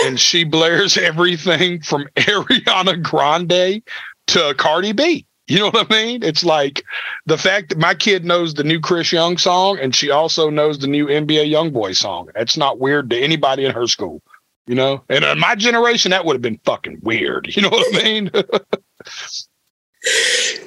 And 0.05 0.19
she 0.19 0.43
blares 0.43 0.97
everything 0.97 1.81
from 1.81 2.07
Ariana 2.15 3.01
Grande 3.01 3.81
to 4.27 4.53
Cardi 4.57 4.93
B. 4.93 5.25
You 5.47 5.57
know 5.59 5.71
what 5.71 5.91
I 5.91 5.93
mean? 5.93 6.23
It's 6.23 6.45
like 6.45 6.81
the 7.25 7.37
fact 7.37 7.69
that 7.69 7.77
my 7.77 7.93
kid 7.93 8.23
knows 8.23 8.53
the 8.53 8.63
new 8.63 8.79
Chris 8.79 9.11
Young 9.11 9.37
song 9.37 9.77
and 9.81 9.93
she 9.93 10.09
also 10.09 10.49
knows 10.49 10.79
the 10.79 10.87
new 10.87 11.07
NBA 11.07 11.51
Youngboy 11.51 11.97
song. 11.97 12.29
That's 12.33 12.55
not 12.55 12.79
weird 12.79 13.09
to 13.09 13.19
anybody 13.19 13.65
in 13.65 13.73
her 13.73 13.85
school, 13.85 14.21
you 14.65 14.75
know? 14.75 15.03
And 15.09 15.25
in 15.25 15.39
my 15.39 15.55
generation, 15.55 16.11
that 16.11 16.23
would 16.23 16.35
have 16.35 16.41
been 16.41 16.61
fucking 16.63 16.99
weird. 17.01 17.53
You 17.53 17.63
know 17.63 17.69
what 17.69 17.95
I 17.95 18.03
mean? 18.03 18.31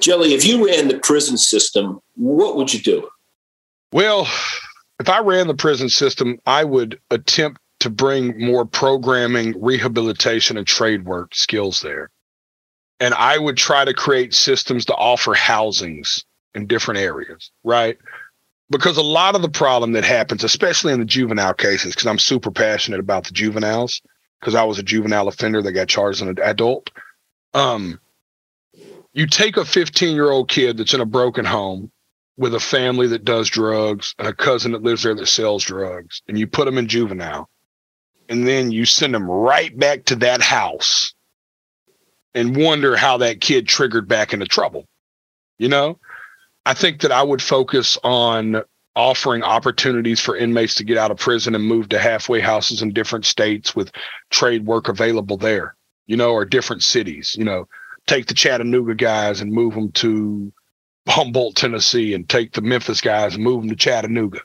Jelly, 0.00 0.34
if 0.34 0.44
you 0.44 0.66
ran 0.66 0.88
the 0.88 0.98
prison 0.98 1.38
system, 1.38 2.00
what 2.16 2.56
would 2.56 2.74
you 2.74 2.80
do? 2.80 3.08
Well, 3.94 4.28
if 5.00 5.08
I 5.08 5.20
ran 5.20 5.46
the 5.46 5.54
prison 5.54 5.88
system, 5.88 6.38
I 6.44 6.64
would 6.64 7.00
attempt 7.10 7.62
to 7.80 7.88
bring 7.88 8.38
more 8.38 8.66
programming, 8.66 9.54
rehabilitation, 9.62 10.58
and 10.58 10.66
trade 10.66 11.06
work 11.06 11.34
skills 11.34 11.80
there 11.80 12.10
and 13.00 13.14
I 13.14 13.38
would 13.38 13.56
try 13.56 13.84
to 13.84 13.94
create 13.94 14.34
systems 14.34 14.84
to 14.86 14.94
offer 14.94 15.34
housings 15.34 16.24
in 16.54 16.66
different 16.66 17.00
areas, 17.00 17.50
right? 17.64 17.98
Because 18.70 18.96
a 18.96 19.02
lot 19.02 19.34
of 19.34 19.42
the 19.42 19.48
problem 19.48 19.92
that 19.92 20.04
happens, 20.04 20.44
especially 20.44 20.92
in 20.92 21.00
the 21.00 21.04
juvenile 21.04 21.54
cases, 21.54 21.94
because 21.94 22.06
I'm 22.06 22.18
super 22.18 22.50
passionate 22.50 23.00
about 23.00 23.24
the 23.24 23.32
juveniles, 23.32 24.00
because 24.40 24.54
I 24.54 24.64
was 24.64 24.78
a 24.78 24.82
juvenile 24.82 25.28
offender 25.28 25.60
that 25.62 25.72
got 25.72 25.88
charged 25.88 26.22
as 26.22 26.28
an 26.28 26.38
adult. 26.42 26.90
Um, 27.52 28.00
you 29.12 29.26
take 29.26 29.56
a 29.56 29.64
15 29.64 30.14
year 30.14 30.30
old 30.30 30.48
kid 30.48 30.78
that's 30.78 30.94
in 30.94 31.00
a 31.00 31.06
broken 31.06 31.44
home 31.44 31.90
with 32.36 32.54
a 32.54 32.60
family 32.60 33.06
that 33.08 33.24
does 33.24 33.48
drugs 33.48 34.14
and 34.18 34.26
a 34.26 34.32
cousin 34.32 34.72
that 34.72 34.82
lives 34.82 35.02
there 35.02 35.14
that 35.14 35.26
sells 35.26 35.64
drugs, 35.64 36.22
and 36.28 36.38
you 36.38 36.46
put 36.46 36.64
them 36.64 36.78
in 36.78 36.88
juvenile, 36.88 37.48
and 38.28 38.46
then 38.46 38.72
you 38.72 38.84
send 38.84 39.14
them 39.14 39.30
right 39.30 39.76
back 39.78 40.04
to 40.04 40.16
that 40.16 40.40
house 40.40 41.14
and 42.34 42.56
wonder 42.56 42.96
how 42.96 43.16
that 43.18 43.40
kid 43.40 43.68
triggered 43.68 44.08
back 44.08 44.32
into 44.32 44.46
trouble. 44.46 44.86
You 45.58 45.68
know, 45.68 45.98
I 46.66 46.74
think 46.74 47.02
that 47.02 47.12
I 47.12 47.22
would 47.22 47.42
focus 47.42 47.96
on 48.02 48.62
offering 48.96 49.42
opportunities 49.42 50.20
for 50.20 50.36
inmates 50.36 50.74
to 50.76 50.84
get 50.84 50.98
out 50.98 51.10
of 51.10 51.18
prison 51.18 51.54
and 51.54 51.64
move 51.64 51.88
to 51.88 51.98
halfway 51.98 52.40
houses 52.40 52.82
in 52.82 52.92
different 52.92 53.26
states 53.26 53.74
with 53.74 53.92
trade 54.30 54.66
work 54.66 54.88
available 54.88 55.36
there, 55.36 55.76
you 56.06 56.16
know, 56.16 56.32
or 56.32 56.44
different 56.44 56.82
cities, 56.82 57.34
you 57.38 57.44
know, 57.44 57.68
take 58.06 58.26
the 58.26 58.34
Chattanooga 58.34 58.94
guys 58.94 59.40
and 59.40 59.52
move 59.52 59.74
them 59.74 59.90
to 59.92 60.52
Humboldt, 61.08 61.56
Tennessee, 61.56 62.14
and 62.14 62.28
take 62.28 62.52
the 62.52 62.62
Memphis 62.62 63.00
guys 63.00 63.34
and 63.34 63.44
move 63.44 63.62
them 63.62 63.70
to 63.70 63.76
Chattanooga, 63.76 64.40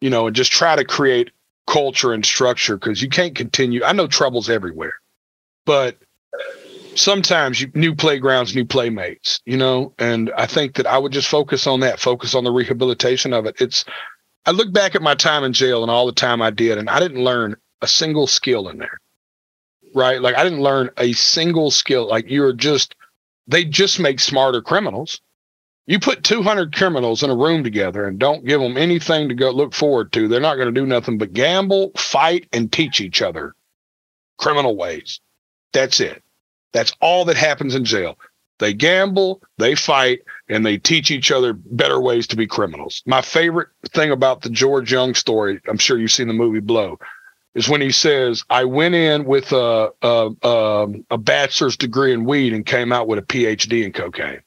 you 0.00 0.10
know, 0.10 0.26
and 0.26 0.36
just 0.36 0.52
try 0.52 0.76
to 0.76 0.84
create 0.84 1.30
culture 1.66 2.12
and 2.12 2.24
structure 2.24 2.76
because 2.76 3.02
you 3.02 3.08
can't 3.08 3.34
continue. 3.34 3.84
I 3.84 3.92
know 3.92 4.06
trouble's 4.06 4.48
everywhere, 4.48 4.94
but 5.66 5.98
sometimes 6.94 7.60
you, 7.60 7.70
new 7.74 7.94
playgrounds, 7.94 8.54
new 8.54 8.64
playmates, 8.64 9.40
you 9.44 9.56
know, 9.56 9.92
and 9.98 10.30
I 10.36 10.46
think 10.46 10.76
that 10.76 10.86
I 10.86 10.98
would 10.98 11.12
just 11.12 11.28
focus 11.28 11.66
on 11.66 11.80
that, 11.80 12.00
focus 12.00 12.34
on 12.34 12.44
the 12.44 12.50
rehabilitation 12.50 13.32
of 13.32 13.46
it. 13.46 13.60
It's, 13.60 13.84
I 14.46 14.52
look 14.52 14.72
back 14.72 14.94
at 14.94 15.02
my 15.02 15.14
time 15.14 15.44
in 15.44 15.52
jail 15.52 15.82
and 15.82 15.90
all 15.90 16.06
the 16.06 16.12
time 16.12 16.40
I 16.42 16.50
did, 16.50 16.78
and 16.78 16.88
I 16.88 17.00
didn't 17.00 17.22
learn 17.22 17.56
a 17.82 17.86
single 17.86 18.26
skill 18.26 18.68
in 18.68 18.78
there, 18.78 18.98
right? 19.94 20.20
Like 20.20 20.36
I 20.36 20.44
didn't 20.44 20.62
learn 20.62 20.90
a 20.96 21.12
single 21.12 21.70
skill. 21.70 22.08
Like 22.08 22.30
you're 22.30 22.52
just, 22.52 22.94
they 23.46 23.64
just 23.64 24.00
make 24.00 24.20
smarter 24.20 24.62
criminals. 24.62 25.20
You 25.88 25.98
put 25.98 26.22
200 26.22 26.74
criminals 26.76 27.22
in 27.22 27.30
a 27.30 27.34
room 27.34 27.64
together 27.64 28.06
and 28.06 28.18
don't 28.18 28.44
give 28.44 28.60
them 28.60 28.76
anything 28.76 29.30
to 29.30 29.34
go 29.34 29.50
look 29.50 29.72
forward 29.72 30.12
to. 30.12 30.28
They're 30.28 30.38
not 30.38 30.56
going 30.56 30.72
to 30.72 30.80
do 30.80 30.86
nothing 30.86 31.16
but 31.16 31.32
gamble, 31.32 31.92
fight, 31.96 32.46
and 32.52 32.70
teach 32.70 33.00
each 33.00 33.22
other 33.22 33.54
criminal 34.36 34.76
ways. 34.76 35.20
That's 35.72 35.98
it. 36.00 36.22
That's 36.72 36.92
all 37.00 37.24
that 37.24 37.38
happens 37.38 37.74
in 37.74 37.86
jail. 37.86 38.18
They 38.58 38.74
gamble, 38.74 39.40
they 39.56 39.74
fight, 39.74 40.20
and 40.50 40.66
they 40.66 40.76
teach 40.76 41.10
each 41.10 41.32
other 41.32 41.54
better 41.54 41.98
ways 41.98 42.26
to 42.26 42.36
be 42.36 42.46
criminals. 42.46 43.02
My 43.06 43.22
favorite 43.22 43.68
thing 43.86 44.10
about 44.10 44.42
the 44.42 44.50
George 44.50 44.92
Jung 44.92 45.14
story, 45.14 45.58
I'm 45.66 45.78
sure 45.78 45.96
you've 45.96 46.12
seen 46.12 46.28
the 46.28 46.34
movie 46.34 46.60
Blow, 46.60 46.98
is 47.54 47.66
when 47.66 47.80
he 47.80 47.92
says, 47.92 48.44
I 48.50 48.64
went 48.64 48.94
in 48.94 49.24
with 49.24 49.52
a, 49.52 49.90
a, 50.02 50.30
a, 50.42 50.86
a 51.12 51.18
bachelor's 51.18 51.78
degree 51.78 52.12
in 52.12 52.26
weed 52.26 52.52
and 52.52 52.66
came 52.66 52.92
out 52.92 53.08
with 53.08 53.18
a 53.18 53.22
PhD 53.22 53.86
in 53.86 53.92
cocaine. 53.92 54.42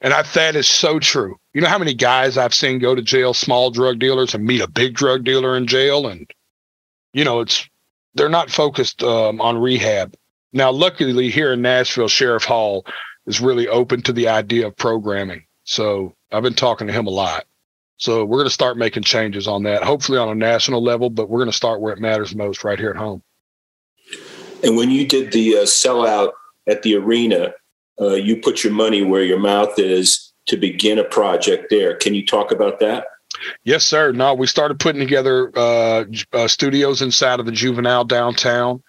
And 0.00 0.14
I, 0.14 0.22
that 0.22 0.56
is 0.56 0.66
so 0.66 0.98
true. 0.98 1.36
You 1.52 1.60
know 1.60 1.68
how 1.68 1.78
many 1.78 1.94
guys 1.94 2.38
I've 2.38 2.54
seen 2.54 2.78
go 2.78 2.94
to 2.94 3.02
jail, 3.02 3.34
small 3.34 3.70
drug 3.70 3.98
dealers, 3.98 4.34
and 4.34 4.44
meet 4.44 4.62
a 4.62 4.68
big 4.68 4.94
drug 4.94 5.24
dealer 5.24 5.56
in 5.56 5.66
jail? 5.66 6.06
And, 6.06 6.30
you 7.12 7.24
know, 7.24 7.40
it's, 7.40 7.68
they're 8.14 8.28
not 8.28 8.50
focused 8.50 9.02
um, 9.02 9.40
on 9.40 9.58
rehab. 9.58 10.14
Now, 10.52 10.70
luckily, 10.70 11.30
here 11.30 11.52
in 11.52 11.62
Nashville, 11.62 12.08
Sheriff 12.08 12.44
Hall 12.44 12.86
is 13.26 13.40
really 13.40 13.68
open 13.68 14.02
to 14.02 14.12
the 14.12 14.28
idea 14.28 14.66
of 14.66 14.76
programming. 14.76 15.44
So 15.64 16.14
I've 16.32 16.42
been 16.42 16.54
talking 16.54 16.86
to 16.86 16.92
him 16.92 17.06
a 17.06 17.10
lot. 17.10 17.44
So 17.98 18.24
we're 18.24 18.38
going 18.38 18.46
to 18.46 18.54
start 18.54 18.78
making 18.78 19.02
changes 19.02 19.46
on 19.46 19.64
that, 19.64 19.84
hopefully 19.84 20.18
on 20.18 20.30
a 20.30 20.34
national 20.34 20.82
level, 20.82 21.10
but 21.10 21.28
we're 21.28 21.40
going 21.40 21.50
to 21.50 21.56
start 21.56 21.82
where 21.82 21.92
it 21.92 22.00
matters 22.00 22.34
most, 22.34 22.64
right 22.64 22.78
here 22.78 22.90
at 22.90 22.96
home. 22.96 23.22
And 24.64 24.76
when 24.76 24.90
you 24.90 25.06
did 25.06 25.32
the 25.32 25.58
uh, 25.58 25.62
sellout 25.62 26.30
at 26.66 26.82
the 26.82 26.96
arena, 26.96 27.52
uh, 28.00 28.14
you 28.14 28.36
put 28.36 28.64
your 28.64 28.72
money 28.72 29.02
where 29.02 29.24
your 29.24 29.38
mouth 29.38 29.78
is 29.78 30.32
to 30.46 30.56
begin 30.56 30.98
a 30.98 31.04
project 31.04 31.66
there. 31.70 31.94
Can 31.96 32.14
you 32.14 32.24
talk 32.24 32.50
about 32.50 32.80
that? 32.80 33.06
Yes, 33.64 33.86
sir. 33.86 34.12
No, 34.12 34.34
we 34.34 34.46
started 34.46 34.80
putting 34.80 35.00
together 35.00 35.52
uh, 35.56 36.04
uh, 36.32 36.48
studios 36.48 37.02
inside 37.02 37.40
of 37.40 37.46
the 37.46 37.52
juvenile 37.52 38.04
downtown 38.04 38.82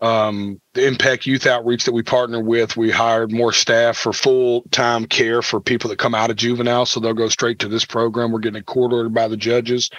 um, 0.00 0.60
the 0.74 0.86
Impact 0.86 1.26
Youth 1.26 1.46
Outreach 1.46 1.84
that 1.84 1.92
we 1.92 2.02
partner 2.02 2.40
with, 2.40 2.76
we 2.76 2.90
hired 2.90 3.32
more 3.32 3.52
staff 3.52 3.96
for 3.96 4.12
full 4.12 4.62
time 4.70 5.06
care 5.06 5.40
for 5.40 5.60
people 5.60 5.88
that 5.90 5.98
come 5.98 6.14
out 6.14 6.30
of 6.30 6.36
juvenile. 6.36 6.86
So 6.86 7.00
they'll 7.00 7.14
go 7.14 7.28
straight 7.28 7.60
to 7.60 7.68
this 7.68 7.84
program. 7.84 8.30
We're 8.30 8.40
getting 8.40 8.60
it 8.60 8.66
court 8.66 8.92
ordered 8.92 9.14
by 9.14 9.28
the 9.28 9.36
judges. 9.36 9.90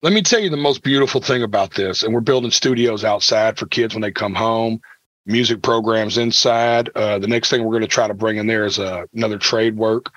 Let 0.00 0.12
me 0.12 0.22
tell 0.22 0.40
you 0.40 0.48
the 0.48 0.56
most 0.56 0.82
beautiful 0.82 1.20
thing 1.20 1.42
about 1.42 1.74
this. 1.74 2.02
And 2.02 2.14
we're 2.14 2.20
building 2.20 2.52
studios 2.52 3.04
outside 3.04 3.58
for 3.58 3.66
kids 3.66 3.94
when 3.94 4.00
they 4.00 4.12
come 4.12 4.34
home, 4.34 4.80
music 5.28 5.62
programs 5.62 6.18
inside. 6.18 6.88
Uh, 6.94 7.18
the 7.18 7.28
next 7.28 7.50
thing 7.50 7.62
we're 7.62 7.70
going 7.70 7.82
to 7.82 7.86
try 7.86 8.08
to 8.08 8.14
bring 8.14 8.38
in 8.38 8.46
there 8.46 8.64
is 8.64 8.78
uh, 8.78 9.04
another 9.14 9.38
trade 9.38 9.76
work. 9.76 10.10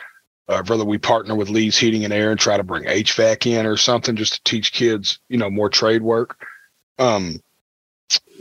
Uh, 0.48 0.64
whether 0.68 0.84
we 0.84 0.98
partner 0.98 1.36
with 1.36 1.50
Lee's 1.50 1.78
Heating 1.78 2.04
and 2.04 2.12
Air 2.14 2.32
and 2.32 2.40
try 2.40 2.58
to 2.58 2.64
bring 2.64 2.84
HVAC 2.84 3.46
in 3.46 3.66
or 3.66 3.78
something 3.78 4.16
just 4.16 4.34
to 4.34 4.44
teach 4.44 4.74
kids, 4.74 5.20
you 5.30 5.38
know, 5.38 5.50
more 5.50 5.70
trade 5.70 6.02
work. 6.02 6.46
Um, 6.98 7.40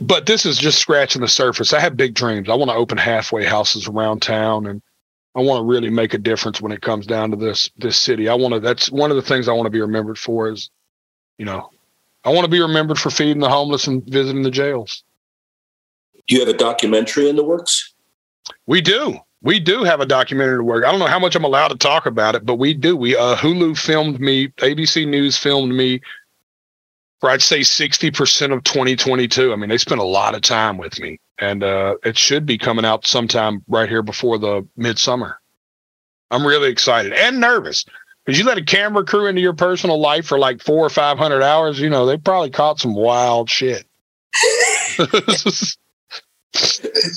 but 0.01 0.25
this 0.25 0.45
is 0.45 0.57
just 0.57 0.79
scratching 0.79 1.21
the 1.21 1.27
surface. 1.27 1.71
I 1.71 1.79
have 1.79 1.95
big 1.95 2.13
dreams. 2.13 2.49
I 2.49 2.55
want 2.55 2.69
to 2.69 2.75
open 2.75 2.97
halfway 2.97 3.45
houses 3.45 3.87
around 3.87 4.21
town 4.21 4.65
and 4.65 4.81
I 5.35 5.39
want 5.39 5.61
to 5.61 5.65
really 5.65 5.89
make 5.89 6.13
a 6.13 6.17
difference 6.17 6.59
when 6.59 6.73
it 6.73 6.81
comes 6.81 7.05
down 7.05 7.31
to 7.31 7.37
this 7.37 7.69
this 7.77 7.97
city. 7.97 8.27
I 8.27 8.33
want 8.33 8.53
to 8.53 8.59
that's 8.59 8.91
one 8.91 9.11
of 9.11 9.15
the 9.15 9.21
things 9.21 9.47
I 9.47 9.53
want 9.53 9.67
to 9.67 9.71
be 9.71 9.79
remembered 9.79 10.17
for 10.17 10.49
is, 10.49 10.69
you 11.37 11.45
know, 11.45 11.69
I 12.25 12.29
want 12.29 12.43
to 12.43 12.51
be 12.51 12.59
remembered 12.59 12.99
for 12.99 13.09
feeding 13.09 13.39
the 13.39 13.49
homeless 13.49 13.87
and 13.87 14.03
visiting 14.03 14.43
the 14.43 14.51
jails. 14.51 15.03
Do 16.27 16.35
you 16.35 16.39
have 16.39 16.53
a 16.53 16.57
documentary 16.57 17.29
in 17.29 17.35
the 17.35 17.43
works? 17.43 17.93
We 18.65 18.81
do. 18.81 19.17
We 19.43 19.59
do 19.59 19.83
have 19.83 20.01
a 20.01 20.05
documentary 20.05 20.57
to 20.57 20.63
work. 20.63 20.85
I 20.85 20.91
don't 20.91 20.99
know 20.99 21.07
how 21.07 21.19
much 21.19 21.35
I'm 21.35 21.43
allowed 21.43 21.69
to 21.69 21.77
talk 21.77 22.05
about 22.05 22.35
it, 22.35 22.45
but 22.45 22.55
we 22.55 22.73
do. 22.73 22.95
We 22.95 23.15
uh, 23.15 23.35
Hulu 23.35 23.77
filmed 23.77 24.19
me, 24.19 24.49
ABC 24.59 25.07
News 25.07 25.37
filmed 25.37 25.73
me 25.73 26.01
for 27.19 27.29
I'd 27.29 27.41
say 27.41 27.61
60% 27.61 28.53
of 28.53 28.63
2022. 28.63 29.53
I 29.53 29.55
mean, 29.55 29.69
they 29.69 29.77
spent 29.77 30.01
a 30.01 30.05
lot 30.05 30.35
of 30.35 30.41
time 30.41 30.77
with 30.77 30.99
me 30.99 31.19
and 31.39 31.63
uh, 31.63 31.95
it 32.03 32.17
should 32.17 32.45
be 32.45 32.57
coming 32.57 32.85
out 32.85 33.05
sometime 33.05 33.63
right 33.67 33.87
here 33.87 34.03
before 34.03 34.37
the 34.37 34.67
midsummer. 34.77 35.39
I'm 36.29 36.45
really 36.45 36.69
excited 36.69 37.13
and 37.13 37.39
nervous 37.39 37.85
because 38.25 38.39
you 38.39 38.45
let 38.45 38.57
a 38.57 38.63
camera 38.63 39.03
crew 39.03 39.27
into 39.27 39.41
your 39.41 39.53
personal 39.53 39.99
life 39.99 40.25
for 40.25 40.39
like 40.39 40.61
four 40.61 40.85
or 40.85 40.89
500 40.89 41.41
hours, 41.41 41.79
you 41.79 41.89
know, 41.89 42.05
they 42.05 42.17
probably 42.17 42.51
caught 42.51 42.79
some 42.79 42.93
wild 42.93 43.49
shit. 43.49 43.85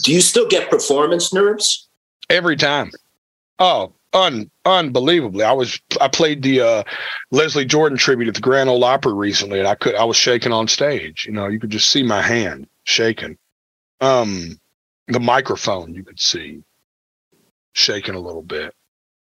Do 0.02 0.12
you 0.12 0.20
still 0.20 0.48
get 0.48 0.70
performance 0.70 1.32
nerves? 1.32 1.88
Every 2.30 2.56
time. 2.56 2.90
Oh, 3.58 3.92
un 4.12 4.50
unbelievably. 4.64 5.44
I 5.44 5.52
was 5.52 5.80
I 6.00 6.08
played 6.08 6.42
the 6.42 6.60
uh, 6.60 6.84
Leslie 7.30 7.64
Jordan 7.64 7.98
tribute 7.98 8.28
at 8.28 8.34
the 8.34 8.40
Grand 8.40 8.68
Ole 8.68 8.84
Opry 8.84 9.12
recently, 9.12 9.58
and 9.58 9.68
I 9.68 9.74
could 9.74 9.94
I 9.94 10.04
was 10.04 10.16
shaking 10.16 10.52
on 10.52 10.68
stage. 10.68 11.26
You 11.26 11.32
know, 11.32 11.48
you 11.48 11.60
could 11.60 11.70
just 11.70 11.90
see 11.90 12.02
my 12.02 12.22
hand 12.22 12.68
shaking. 12.84 13.36
Um, 14.00 14.58
the 15.08 15.20
microphone 15.20 15.94
you 15.94 16.04
could 16.04 16.20
see 16.20 16.62
shaking 17.72 18.14
a 18.14 18.20
little 18.20 18.42
bit. 18.42 18.74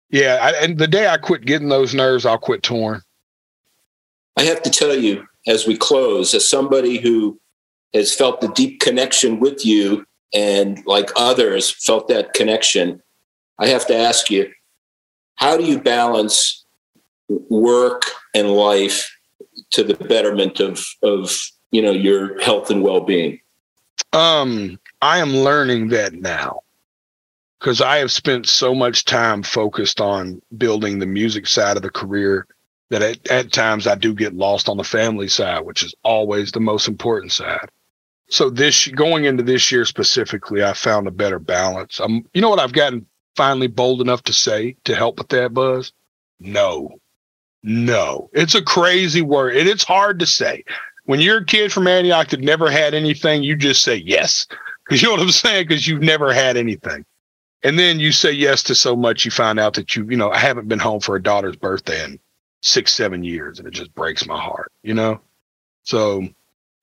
Yeah, 0.09 0.37
I, 0.41 0.63
and 0.63 0.77
the 0.77 0.87
day 0.87 1.07
I 1.07 1.17
quit 1.17 1.45
getting 1.45 1.69
those 1.69 1.95
nerves, 1.95 2.25
I'll 2.25 2.37
quit 2.37 2.61
touring. 2.61 3.01
I 4.37 4.43
have 4.43 4.61
to 4.63 4.69
tell 4.69 4.95
you, 4.95 5.25
as 5.47 5.65
we 5.65 5.75
close, 5.75 6.33
as 6.33 6.47
somebody 6.47 6.97
who 6.97 7.39
has 7.93 8.13
felt 8.13 8.41
the 8.41 8.47
deep 8.49 8.79
connection 8.79 9.39
with 9.39 9.65
you 9.65 10.05
and 10.33 10.83
like 10.85 11.11
others 11.15 11.69
felt 11.69 12.07
that 12.07 12.33
connection, 12.33 13.01
I 13.59 13.67
have 13.67 13.85
to 13.87 13.95
ask 13.95 14.29
you, 14.29 14.51
how 15.35 15.57
do 15.57 15.63
you 15.63 15.79
balance 15.79 16.65
work 17.27 18.03
and 18.33 18.51
life 18.51 19.09
to 19.71 19.83
the 19.83 19.95
betterment 19.95 20.59
of 20.59 20.85
of 21.01 21.37
you 21.71 21.81
know 21.81 21.91
your 21.91 22.39
health 22.41 22.69
and 22.69 22.83
well-being? 22.83 23.39
Um 24.11 24.79
i 25.01 25.17
am 25.19 25.35
learning 25.35 25.89
that 25.89 26.13
now 26.13 26.61
because 27.59 27.81
i 27.81 27.97
have 27.97 28.11
spent 28.11 28.47
so 28.47 28.73
much 28.73 29.05
time 29.05 29.43
focused 29.43 29.99
on 29.99 30.41
building 30.57 30.99
the 30.99 31.05
music 31.05 31.47
side 31.47 31.77
of 31.77 31.83
the 31.83 31.89
career 31.89 32.47
that 32.89 33.01
at, 33.01 33.27
at 33.29 33.51
times 33.51 33.87
i 33.87 33.95
do 33.95 34.13
get 34.13 34.33
lost 34.33 34.69
on 34.69 34.77
the 34.77 34.83
family 34.83 35.27
side 35.27 35.65
which 35.65 35.83
is 35.83 35.93
always 36.03 36.51
the 36.51 36.59
most 36.59 36.87
important 36.87 37.31
side 37.31 37.69
so 38.29 38.49
this 38.49 38.87
going 38.87 39.25
into 39.25 39.43
this 39.43 39.71
year 39.71 39.85
specifically 39.85 40.63
i 40.63 40.73
found 40.73 41.07
a 41.07 41.11
better 41.11 41.39
balance 41.39 41.99
i'm 41.99 42.25
you 42.33 42.41
know 42.41 42.49
what 42.49 42.59
i've 42.59 42.73
gotten 42.73 43.05
finally 43.35 43.67
bold 43.67 44.01
enough 44.01 44.23
to 44.23 44.33
say 44.33 44.75
to 44.83 44.95
help 44.95 45.17
with 45.17 45.29
that 45.29 45.53
buzz? 45.53 45.91
No. 46.39 46.99
No. 47.63 48.29
It's 48.33 48.55
a 48.55 48.61
crazy 48.61 49.21
word. 49.21 49.55
And 49.55 49.67
it's 49.67 49.83
hard 49.83 50.19
to 50.19 50.25
say. 50.25 50.63
When 51.05 51.19
you're 51.19 51.39
a 51.39 51.45
kid 51.45 51.71
from 51.71 51.87
Antioch 51.87 52.29
that 52.29 52.39
never 52.39 52.69
had 52.69 52.93
anything, 52.93 53.43
you 53.43 53.55
just 53.55 53.83
say 53.83 53.95
yes. 53.95 54.47
Because 54.85 55.01
you 55.01 55.07
know 55.07 55.15
what 55.15 55.21
I'm 55.21 55.31
saying? 55.31 55.67
Because 55.67 55.87
you've 55.87 56.01
never 56.01 56.33
had 56.33 56.57
anything. 56.57 57.05
And 57.63 57.79
then 57.79 57.99
you 57.99 58.11
say 58.11 58.31
yes 58.31 58.61
to 58.63 58.75
so 58.75 58.95
much, 58.95 59.23
you 59.23 59.31
find 59.31 59.59
out 59.59 59.73
that 59.75 59.95
you, 59.95 60.05
you 60.09 60.17
know, 60.17 60.31
I 60.31 60.37
haven't 60.37 60.67
been 60.67 60.79
home 60.79 60.99
for 60.99 61.15
a 61.15 61.23
daughter's 61.23 61.55
birthday 61.55 62.03
in 62.03 62.19
six, 62.61 62.93
seven 62.93 63.23
years, 63.23 63.57
and 63.57 63.67
it 63.67 63.71
just 63.71 63.93
breaks 63.95 64.25
my 64.25 64.39
heart, 64.39 64.71
you 64.83 64.93
know? 64.93 65.21
So 65.83 66.27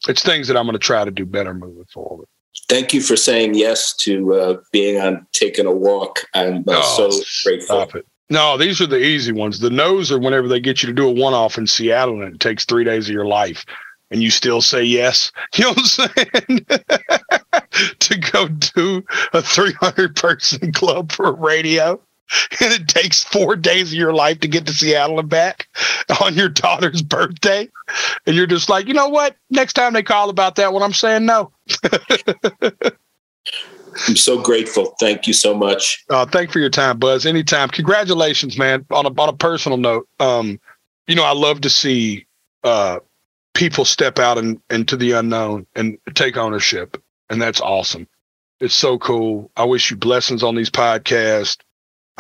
it's 0.08 0.22
things 0.22 0.48
that 0.48 0.56
I'm 0.56 0.64
going 0.64 0.72
to 0.74 0.78
try 0.78 1.04
to 1.04 1.10
do 1.10 1.26
better 1.26 1.54
moving 1.54 1.84
forward. 1.92 2.26
Thank 2.68 2.92
you 2.92 3.00
for 3.00 3.16
saying 3.16 3.54
yes 3.54 3.94
to 3.96 4.34
uh, 4.34 4.56
being 4.72 5.00
on 5.00 5.26
taking 5.32 5.66
a 5.66 5.72
walk. 5.72 6.20
I'm 6.34 6.58
uh, 6.68 6.80
Oh, 6.82 7.10
so 7.10 7.22
grateful. 7.44 7.76
Stop 7.76 7.94
it. 7.96 8.06
No, 8.28 8.56
these 8.56 8.80
are 8.80 8.86
the 8.86 9.02
easy 9.04 9.32
ones. 9.32 9.58
The 9.58 9.70
no's 9.70 10.12
are 10.12 10.18
whenever 10.18 10.46
they 10.46 10.60
get 10.60 10.82
you 10.82 10.86
to 10.86 10.92
do 10.92 11.08
a 11.08 11.12
one 11.12 11.34
off 11.34 11.58
in 11.58 11.66
Seattle 11.66 12.22
and 12.22 12.34
it 12.34 12.40
takes 12.40 12.64
three 12.64 12.84
days 12.84 13.08
of 13.08 13.12
your 13.12 13.26
life 13.26 13.64
and 14.10 14.22
you 14.22 14.30
still 14.30 14.60
say 14.62 14.82
yes. 14.82 15.32
You 15.56 15.64
know 15.64 15.70
what 15.70 15.78
I'm 15.78 16.12
saying? 16.46 16.66
to 17.98 18.18
go 18.18 18.48
do 18.48 19.04
a 19.32 19.42
300 19.42 20.14
person 20.14 20.72
club 20.72 21.10
for 21.12 21.32
radio 21.34 22.00
and 22.60 22.72
it 22.72 22.88
takes 22.88 23.24
four 23.24 23.56
days 23.56 23.92
of 23.92 23.98
your 23.98 24.12
life 24.12 24.40
to 24.40 24.48
get 24.48 24.66
to 24.66 24.72
Seattle 24.72 25.18
and 25.18 25.28
back 25.28 25.68
on 26.22 26.34
your 26.34 26.48
daughter's 26.48 27.02
birthday. 27.02 27.68
And 28.26 28.36
you're 28.36 28.46
just 28.46 28.68
like, 28.68 28.86
you 28.86 28.94
know 28.94 29.08
what? 29.08 29.36
Next 29.50 29.74
time 29.74 29.92
they 29.92 30.02
call 30.02 30.30
about 30.30 30.56
that 30.56 30.72
one, 30.72 30.82
I'm 30.82 30.92
saying 30.92 31.26
no. 31.26 31.52
I'm 34.06 34.16
so 34.16 34.40
grateful. 34.40 34.94
Thank 35.00 35.26
you 35.26 35.32
so 35.32 35.54
much. 35.54 36.04
Uh, 36.08 36.24
thank 36.24 36.48
you 36.48 36.52
for 36.52 36.58
your 36.60 36.70
time, 36.70 36.98
Buzz. 36.98 37.26
Anytime. 37.26 37.68
Congratulations, 37.68 38.56
man. 38.56 38.86
On 38.90 39.04
a 39.04 39.08
on 39.20 39.28
a 39.28 39.32
personal 39.32 39.78
note, 39.78 40.08
um, 40.20 40.60
you 41.06 41.14
know, 41.14 41.24
I 41.24 41.32
love 41.32 41.60
to 41.62 41.70
see 41.70 42.26
uh, 42.62 43.00
people 43.54 43.84
step 43.84 44.18
out 44.18 44.38
and 44.38 44.60
into 44.70 44.96
the 44.96 45.12
unknown 45.12 45.66
and 45.74 45.98
take 46.14 46.36
ownership, 46.36 47.02
and 47.28 47.42
that's 47.42 47.60
awesome. 47.60 48.06
It's 48.60 48.74
so 48.74 48.98
cool. 48.98 49.50
I 49.56 49.64
wish 49.64 49.90
you 49.90 49.96
blessings 49.96 50.42
on 50.42 50.54
these 50.54 50.70
podcasts. 50.70 51.58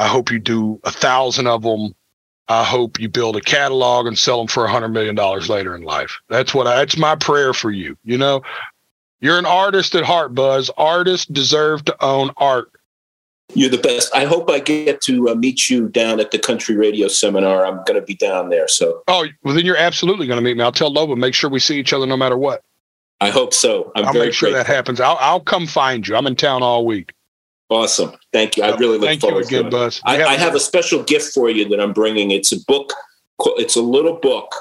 I 0.00 0.08
hope 0.08 0.30
you 0.30 0.38
do 0.38 0.80
a 0.84 0.90
thousand 0.90 1.46
of 1.46 1.60
them. 1.62 1.94
I 2.48 2.64
hope 2.64 2.98
you 2.98 3.10
build 3.10 3.36
a 3.36 3.40
catalog 3.42 4.06
and 4.06 4.18
sell 4.18 4.38
them 4.38 4.46
for 4.46 4.64
a 4.64 4.70
hundred 4.70 4.88
million 4.88 5.14
dollars 5.14 5.50
later 5.50 5.76
in 5.76 5.82
life. 5.82 6.18
That's 6.30 6.54
what 6.54 6.66
I, 6.66 6.76
that's 6.76 6.96
my 6.96 7.16
prayer 7.16 7.52
for 7.52 7.70
you. 7.70 7.98
You 8.02 8.16
know, 8.16 8.40
you're 9.20 9.38
an 9.38 9.44
artist 9.44 9.94
at 9.94 10.04
heart, 10.04 10.34
Buzz. 10.34 10.70
Artists 10.78 11.26
deserve 11.26 11.84
to 11.84 12.02
own 12.02 12.30
art. 12.38 12.72
You're 13.52 13.68
the 13.68 13.76
best. 13.76 14.14
I 14.14 14.24
hope 14.24 14.48
I 14.48 14.60
get 14.60 15.02
to 15.02 15.28
uh, 15.28 15.34
meet 15.34 15.68
you 15.68 15.88
down 15.88 16.18
at 16.18 16.30
the 16.30 16.38
country 16.38 16.76
radio 16.76 17.06
seminar. 17.08 17.66
I'm 17.66 17.84
going 17.84 18.00
to 18.00 18.06
be 18.06 18.14
down 18.14 18.48
there. 18.48 18.68
So 18.68 19.02
Oh, 19.06 19.26
well, 19.42 19.54
then 19.54 19.66
you're 19.66 19.76
absolutely 19.76 20.26
going 20.26 20.38
to 20.38 20.42
meet 20.42 20.56
me. 20.56 20.62
I'll 20.64 20.72
tell 20.72 20.90
Loba, 20.90 21.14
make 21.14 21.34
sure 21.34 21.50
we 21.50 21.60
see 21.60 21.78
each 21.78 21.92
other 21.92 22.06
no 22.06 22.16
matter 22.16 22.38
what. 22.38 22.62
I 23.20 23.28
hope 23.28 23.52
so. 23.52 23.92
I'm 23.94 24.06
I'll 24.06 24.12
very 24.14 24.26
make 24.26 24.34
sure 24.34 24.50
that 24.50 24.66
happens. 24.66 24.98
I'll, 24.98 25.18
I'll 25.20 25.40
come 25.40 25.66
find 25.66 26.08
you. 26.08 26.16
I'm 26.16 26.26
in 26.26 26.36
town 26.36 26.62
all 26.62 26.86
week. 26.86 27.12
Awesome. 27.70 28.12
Thank 28.32 28.56
you. 28.56 28.64
I 28.64 28.76
really 28.76 28.98
look 28.98 29.08
Thank 29.08 29.20
forward 29.20 29.46
again, 29.46 29.62
to 29.62 29.68
it. 29.68 29.70
Buzz. 29.70 30.00
I, 30.04 30.34
have 30.34 30.56
a 30.56 30.60
special 30.60 31.04
gift 31.04 31.32
for 31.32 31.48
you 31.48 31.68
that 31.68 31.80
I'm 31.80 31.92
bringing. 31.92 32.32
It's 32.32 32.50
a 32.50 32.60
book. 32.64 32.92
It's 33.56 33.76
a 33.76 33.82
little 33.82 34.14
book. 34.14 34.52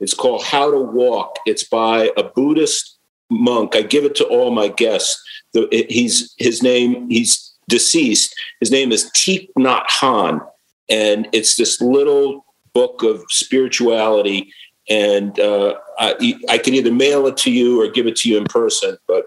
It's 0.00 0.12
called 0.12 0.44
How 0.44 0.70
to 0.70 0.80
Walk. 0.80 1.38
It's 1.46 1.62
by 1.62 2.10
a 2.16 2.24
Buddhist 2.24 2.98
monk. 3.30 3.76
I 3.76 3.82
give 3.82 4.04
it 4.04 4.16
to 4.16 4.24
all 4.24 4.50
my 4.50 4.66
guests. 4.68 5.22
The, 5.52 5.68
it- 5.74 5.90
he's 5.90 6.34
his 6.38 6.60
name. 6.60 7.08
He's 7.08 7.54
deceased. 7.68 8.34
His 8.58 8.72
name 8.72 8.90
is 8.90 9.10
Thich 9.12 9.48
Nhat 9.56 9.86
Hanh, 9.86 10.44
and 10.88 11.28
it's 11.32 11.54
this 11.56 11.80
little 11.80 12.44
book 12.72 13.04
of 13.04 13.24
spirituality. 13.28 14.52
And 14.88 15.38
uh, 15.38 15.74
I, 15.98 16.38
I 16.48 16.58
can 16.58 16.74
either 16.74 16.92
mail 16.92 17.26
it 17.26 17.36
to 17.38 17.50
you 17.50 17.80
or 17.80 17.88
give 17.90 18.06
it 18.06 18.16
to 18.16 18.28
you 18.28 18.38
in 18.38 18.44
person. 18.44 18.98
But 19.08 19.26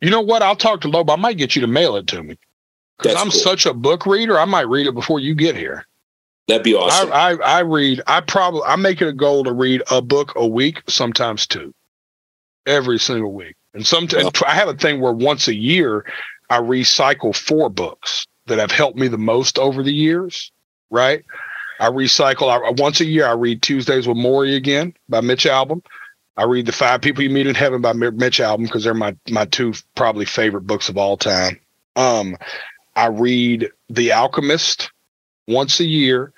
You 0.00 0.10
know 0.10 0.20
what? 0.20 0.42
I'll 0.42 0.56
talk 0.56 0.80
to 0.82 0.88
Loba. 0.88 1.12
I 1.12 1.16
might 1.16 1.36
get 1.36 1.54
you 1.54 1.60
to 1.60 1.68
mail 1.68 1.96
it 1.96 2.06
to 2.08 2.22
me. 2.22 2.38
Because 3.02 3.16
I'm 3.16 3.30
cool. 3.30 3.40
such 3.40 3.66
a 3.66 3.74
book 3.74 4.06
reader, 4.06 4.38
I 4.38 4.44
might 4.44 4.68
read 4.68 4.86
it 4.86 4.94
before 4.94 5.20
you 5.20 5.34
get 5.34 5.56
here. 5.56 5.86
that'd 6.48 6.64
be 6.64 6.74
awesome. 6.74 7.12
I, 7.12 7.30
I, 7.32 7.58
I 7.58 7.60
read, 7.60 8.02
I 8.06 8.20
probably, 8.20 8.62
I 8.66 8.76
make 8.76 9.00
it 9.00 9.08
a 9.08 9.12
goal 9.12 9.44
to 9.44 9.52
read 9.52 9.82
a 9.90 10.02
book 10.02 10.32
a 10.36 10.46
week, 10.46 10.82
sometimes 10.88 11.46
two, 11.46 11.72
every 12.66 12.98
single 12.98 13.32
week. 13.32 13.56
And 13.72 13.86
sometimes 13.86 14.30
I 14.46 14.54
have 14.54 14.68
a 14.68 14.74
thing 14.74 15.00
where 15.00 15.12
once 15.12 15.48
a 15.48 15.54
year 15.54 16.04
I 16.50 16.58
recycle 16.58 17.34
four 17.34 17.70
books 17.70 18.26
that 18.46 18.58
have 18.58 18.72
helped 18.72 18.98
me 18.98 19.06
the 19.08 19.16
most 19.16 19.58
over 19.58 19.82
the 19.82 19.94
years, 19.94 20.50
right? 20.90 21.24
I 21.78 21.88
recycle, 21.88 22.50
I, 22.50 22.70
once 22.70 23.00
a 23.00 23.06
year 23.06 23.26
I 23.26 23.32
read 23.32 23.62
Tuesdays 23.62 24.08
with 24.08 24.16
Morrie 24.16 24.56
again 24.56 24.92
by 25.08 25.20
Mitch 25.20 25.44
Albom. 25.44 25.82
I 26.36 26.44
read 26.44 26.66
The 26.66 26.72
Five 26.72 27.00
People 27.00 27.22
You 27.22 27.30
Meet 27.30 27.46
in 27.46 27.54
Heaven 27.54 27.80
by 27.80 27.92
Mitch 27.92 28.40
Albom 28.40 28.64
because 28.64 28.82
they're 28.82 28.92
my, 28.92 29.16
my 29.30 29.44
two 29.44 29.72
probably 29.94 30.24
favorite 30.24 30.66
books 30.66 30.88
of 30.88 30.98
all 30.98 31.16
time. 31.16 31.60
Um, 31.96 32.36
I 33.00 33.06
read 33.06 33.70
The 33.88 34.12
Alchemist 34.12 34.90
once 35.48 35.80
a 35.80 35.86
year 35.86 36.34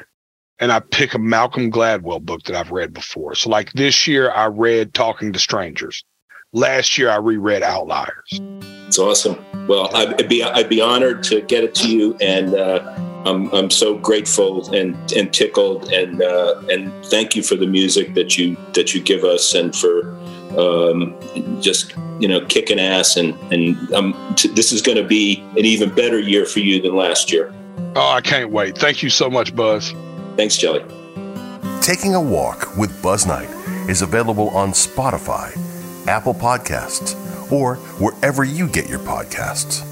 and 0.60 0.70
I 0.70 0.78
pick 0.78 1.12
a 1.12 1.18
Malcolm 1.18 1.72
Gladwell 1.72 2.22
book 2.22 2.44
that 2.44 2.54
I've 2.54 2.70
read 2.70 2.94
before. 2.94 3.34
So, 3.34 3.50
like 3.50 3.72
this 3.72 4.06
year, 4.06 4.30
I 4.30 4.46
read 4.46 4.94
Talking 4.94 5.32
to 5.32 5.40
Strangers. 5.40 6.04
Last 6.52 6.96
year, 6.96 7.10
I 7.10 7.16
reread 7.16 7.64
Outliers. 7.64 8.40
It's 8.86 8.96
awesome. 8.96 9.44
Well, 9.66 9.90
I'd 9.92 10.28
be 10.28 10.44
I'd 10.44 10.68
be 10.68 10.80
honored 10.80 11.24
to 11.24 11.40
get 11.40 11.64
it 11.64 11.74
to 11.76 11.88
you, 11.90 12.16
and 12.20 12.54
uh, 12.54 12.94
I'm 13.26 13.52
I'm 13.52 13.68
so 13.68 13.98
grateful 13.98 14.72
and 14.72 14.94
and 15.16 15.32
tickled, 15.32 15.92
and 15.92 16.22
uh, 16.22 16.62
and 16.70 16.92
thank 17.06 17.34
you 17.34 17.42
for 17.42 17.56
the 17.56 17.66
music 17.66 18.14
that 18.14 18.38
you 18.38 18.56
that 18.74 18.94
you 18.94 19.00
give 19.00 19.24
us, 19.24 19.52
and 19.52 19.74
for 19.74 20.16
um, 20.58 21.16
just 21.60 21.94
you 22.18 22.28
know 22.28 22.44
kicking 22.46 22.78
ass, 22.78 23.16
and 23.16 23.34
and 23.52 23.92
um, 23.92 24.34
t- 24.36 24.48
this 24.48 24.72
is 24.72 24.82
going 24.82 24.98
to 24.98 25.04
be 25.04 25.40
an 25.56 25.64
even 25.64 25.94
better 25.94 26.18
year 26.18 26.44
for 26.44 26.60
you 26.60 26.80
than 26.80 26.94
last 26.94 27.32
year. 27.32 27.52
Oh, 27.94 28.10
I 28.10 28.20
can't 28.20 28.50
wait. 28.50 28.76
Thank 28.78 29.02
you 29.02 29.10
so 29.10 29.28
much, 29.28 29.54
Buzz. 29.54 29.92
Thanks, 30.36 30.56
Jelly. 30.56 30.84
Taking 31.80 32.14
a 32.14 32.20
Walk 32.20 32.76
with 32.76 33.02
Buzz 33.02 33.26
Knight 33.26 33.50
is 33.88 34.02
available 34.02 34.48
on 34.50 34.70
Spotify, 34.70 35.56
Apple 36.06 36.34
Podcasts, 36.34 37.14
or 37.50 37.76
wherever 37.98 38.44
you 38.44 38.68
get 38.68 38.88
your 38.88 39.00
podcasts. 39.00 39.91